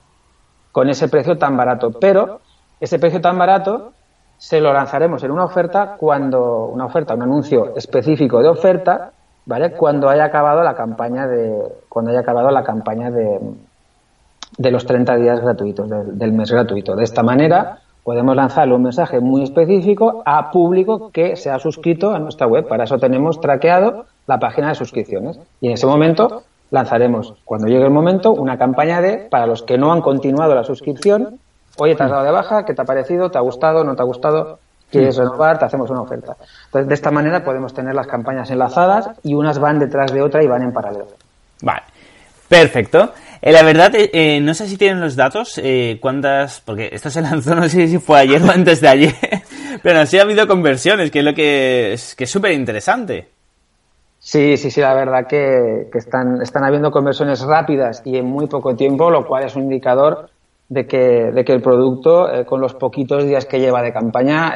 [0.72, 1.92] con ese precio tan barato.
[1.92, 2.40] Pero
[2.80, 3.92] ese precio tan barato
[4.38, 9.12] se lo lanzaremos en una oferta cuando, una oferta, un anuncio específico de oferta,
[9.46, 9.72] ¿vale?
[9.72, 13.40] Cuando haya acabado la campaña de, cuando haya acabado la campaña de,
[14.58, 16.96] de los 30 días gratuitos, del, mes gratuito.
[16.96, 22.14] De esta manera podemos lanzarle un mensaje muy específico a público que se ha suscrito
[22.14, 22.68] a nuestra web.
[22.68, 25.40] Para eso tenemos traqueado la página de suscripciones.
[25.60, 29.78] Y en ese momento lanzaremos, cuando llegue el momento, una campaña de, para los que
[29.78, 31.40] no han continuado la suscripción,
[31.78, 33.32] oye, te has dado de baja, ¿qué te ha parecido?
[33.32, 33.84] ¿Te ha gustado?
[33.84, 34.60] ¿No te ha gustado?
[34.92, 35.58] ¿Quieres renovar?
[35.58, 36.38] Te hacemos una oferta.
[36.66, 40.44] Entonces, de esta manera podemos tener las campañas enlazadas y unas van detrás de otra
[40.44, 41.08] y van en paralelo.
[41.62, 41.82] Vale.
[42.48, 43.10] Perfecto.
[43.46, 45.62] Eh, la verdad, eh, eh, no sé si tienen los datos,
[46.02, 49.14] cuántas, porque esto se lanzó, no sé si fue ayer o antes de ayer,
[49.84, 53.28] pero sí ha habido conversiones, que es lo que es que súper interesante.
[54.18, 58.76] Sí, sí, sí, la verdad que, están, están habiendo conversiones rápidas y en muy poco
[58.76, 60.32] tiempo, lo cual es un indicador
[60.68, 64.56] de que, de que el producto, con los poquitos días que lleva de campaña,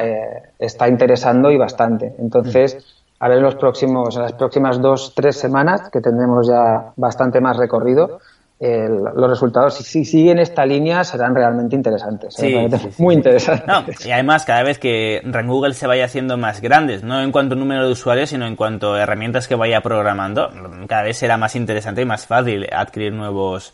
[0.58, 2.16] está interesando y bastante.
[2.18, 2.76] Entonces,
[3.20, 7.40] a ver en los próximos, en las próximas dos, tres semanas, que tendremos ya bastante
[7.40, 8.18] más recorrido,
[8.60, 12.38] los resultados, si, siguen esta línea, serán realmente interesantes.
[12.42, 12.68] ¿eh?
[12.98, 14.04] muy interesantes.
[14.04, 17.58] y además, cada vez que Google se vaya haciendo más grandes, no en cuanto a
[17.58, 20.50] número de usuarios, sino en cuanto a herramientas que vaya programando,
[20.86, 23.72] cada vez será más interesante y más fácil adquirir nuevos,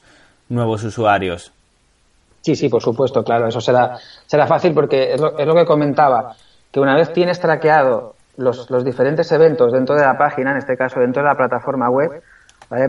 [0.49, 1.53] nuevos usuarios.
[2.43, 5.65] Sí, sí, por supuesto, claro, eso será, será fácil porque es lo, es lo que
[5.65, 6.37] comentaba,
[6.71, 10.77] que una vez tienes traqueado los, los diferentes eventos dentro de la página, en este
[10.77, 12.23] caso dentro de la plataforma web,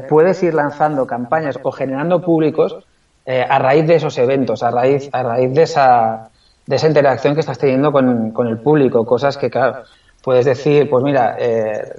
[0.09, 2.77] Puedes ir lanzando campañas o generando públicos
[3.25, 6.29] eh, a raíz de esos eventos, a raíz, a raíz de esa,
[6.65, 9.83] de esa interacción que estás teniendo con, con el público, cosas que, claro,
[10.23, 11.93] puedes decir, pues mira, eh,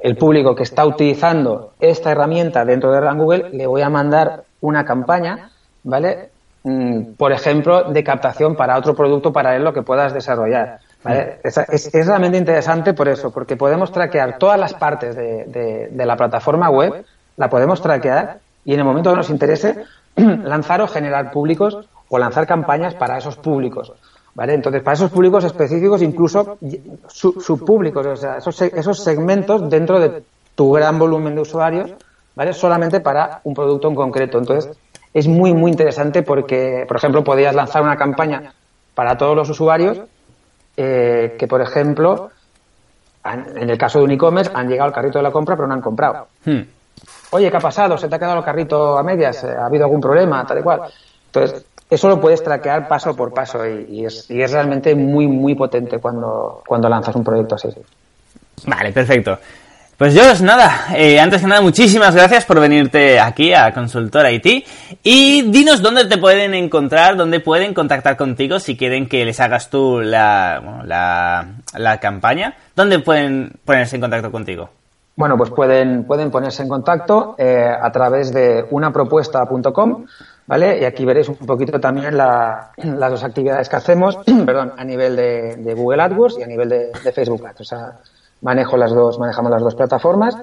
[0.00, 4.84] el público que está utilizando esta herramienta dentro de Google, le voy a mandar una
[4.84, 5.50] campaña,
[5.84, 6.30] ¿vale?
[6.64, 10.80] Mm, por ejemplo, de captación para otro producto paralelo que puedas desarrollar.
[11.42, 16.16] Es, es, realmente interesante por eso, porque podemos traquear todas las partes de, de, la
[16.16, 17.04] plataforma web,
[17.42, 19.84] la podemos traquear y en el momento que nos interese
[20.16, 21.76] lanzar o generar públicos
[22.08, 23.92] o lanzar campañas para esos públicos.
[24.34, 24.54] ¿Vale?
[24.54, 26.56] Entonces, para esos públicos específicos, incluso
[27.08, 30.22] subpúblicos, o sea, esos, esos segmentos dentro de
[30.54, 31.92] tu gran volumen de usuarios,
[32.34, 32.54] ¿vale?
[32.54, 34.38] Solamente para un producto en concreto.
[34.38, 34.74] Entonces,
[35.12, 38.54] es muy, muy interesante porque, por ejemplo, podrías lanzar una campaña
[38.94, 40.00] para todos los usuarios
[40.76, 42.30] eh, que, por ejemplo,
[43.24, 45.74] en el caso de un e-commerce, han llegado al carrito de la compra, pero no
[45.74, 46.28] han comprado.
[46.46, 46.62] Hmm.
[47.30, 47.96] Oye, ¿qué ha pasado?
[47.96, 49.44] ¿Se te ha quedado el carrito a medias?
[49.44, 50.46] ¿Ha habido algún problema?
[50.46, 50.82] Tal y cual.
[51.26, 56.62] Entonces, eso lo puedes traquear paso por paso y, es, realmente muy, muy potente cuando,
[56.66, 57.68] cuando lanzas un proyecto así.
[58.66, 59.38] Vale, perfecto.
[60.02, 64.66] Pues yo, nada, eh, antes que nada, muchísimas gracias por venirte aquí a Consultora IT
[65.02, 69.70] y dinos dónde te pueden encontrar, dónde pueden contactar contigo si quieren que les hagas
[69.70, 70.60] tú la,
[71.74, 74.70] la, campaña, dónde pueden ponerse en contacto contigo.
[75.14, 80.06] Bueno, pues pueden, pueden ponerse en contacto eh, a través de unapropuesta.com,
[80.46, 80.80] ¿vale?
[80.80, 82.70] Y aquí veréis un poquito también las
[83.10, 87.12] dos actividades que hacemos, perdón, a nivel de, Google AdWords y a nivel de, de
[87.12, 87.60] Facebook Ads.
[87.60, 87.98] O sea,
[88.40, 90.36] manejo las dos, manejamos las dos plataformas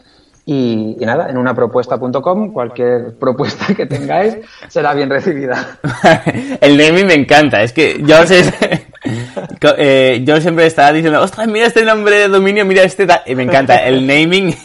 [0.51, 5.77] y, nada, en unapropuesta.com, cualquier propuesta que tengáis será bien recibida.
[6.61, 8.15] el naming me encanta, es que yo,
[9.77, 13.43] eh, yo siempre estaba diciendo, ostras, mira este nombre de dominio, mira este y me
[13.43, 14.55] encanta, el naming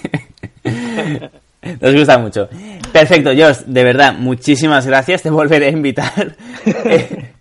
[1.81, 2.49] nos gusta mucho.
[2.93, 6.37] Perfecto, Josh, de verdad, muchísimas gracias, te volveré a invitar.
[6.67, 7.31] Eh,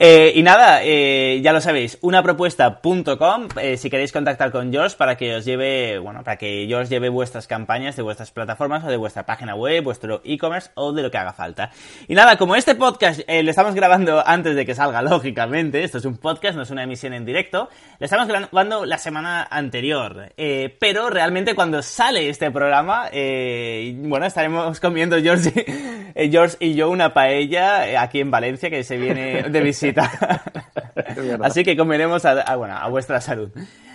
[0.00, 5.34] y nada, eh, ya lo sabéis, unapropuesta.com eh, si queréis contactar con George para que
[5.34, 9.26] os lleve, bueno, para que George lleve vuestras campañas de vuestras plataformas o de vuestra
[9.26, 11.72] página web, vuestro e-commerce o de lo que haga falta.
[12.06, 16.04] Y nada, como este podcast lo estamos grabando antes de que salga, lógicamente, esto es
[16.04, 17.68] un podcast, no es una emisión en directo,
[17.98, 20.32] lo estamos grabando la semana anterior,
[20.78, 28.00] pero realmente cuando sale este programa, bueno, estaremos comiendo George, George y yo una paella
[28.00, 29.87] aquí en Valencia que se viene de visita
[31.42, 33.50] Así que comeremos a, bueno, a vuestra salud.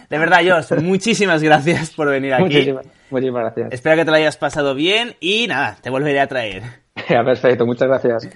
[0.09, 2.73] De verdad, Josh, muchísimas gracias por venir aquí.
[3.09, 3.71] Muchísimas, gracias.
[3.71, 6.63] Espero que te lo hayas pasado bien y nada, te volveré a traer.
[7.07, 8.29] Perfecto, muchas gracias.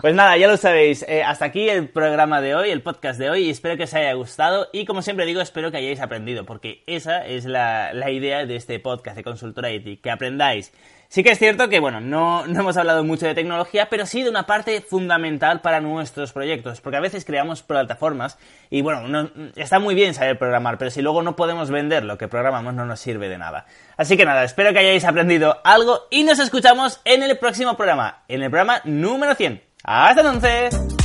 [0.00, 1.04] Pues nada, ya lo sabéis.
[1.08, 4.12] Eh, hasta aquí el programa de hoy, el podcast de hoy, espero que os haya
[4.14, 4.68] gustado.
[4.72, 8.56] Y como siempre digo, espero que hayáis aprendido, porque esa es la, la idea de
[8.56, 10.72] este podcast de Consultora IT, que aprendáis
[11.14, 14.24] Sí que es cierto que, bueno, no, no, hemos hablado mucho de tecnología, pero sí
[14.24, 18.36] de una parte fundamental para nuestros proyectos, porque a veces creamos plataformas
[18.68, 22.26] y, bueno, está muy bien saber programar, pero si luego no podemos vender lo que
[22.26, 23.64] programamos no nos sirve de nada.
[23.96, 28.24] Así que nada, espero que hayáis aprendido algo y nos escuchamos en el próximo programa,
[28.26, 29.62] en el programa número 100.
[29.84, 31.03] ¡Hasta entonces!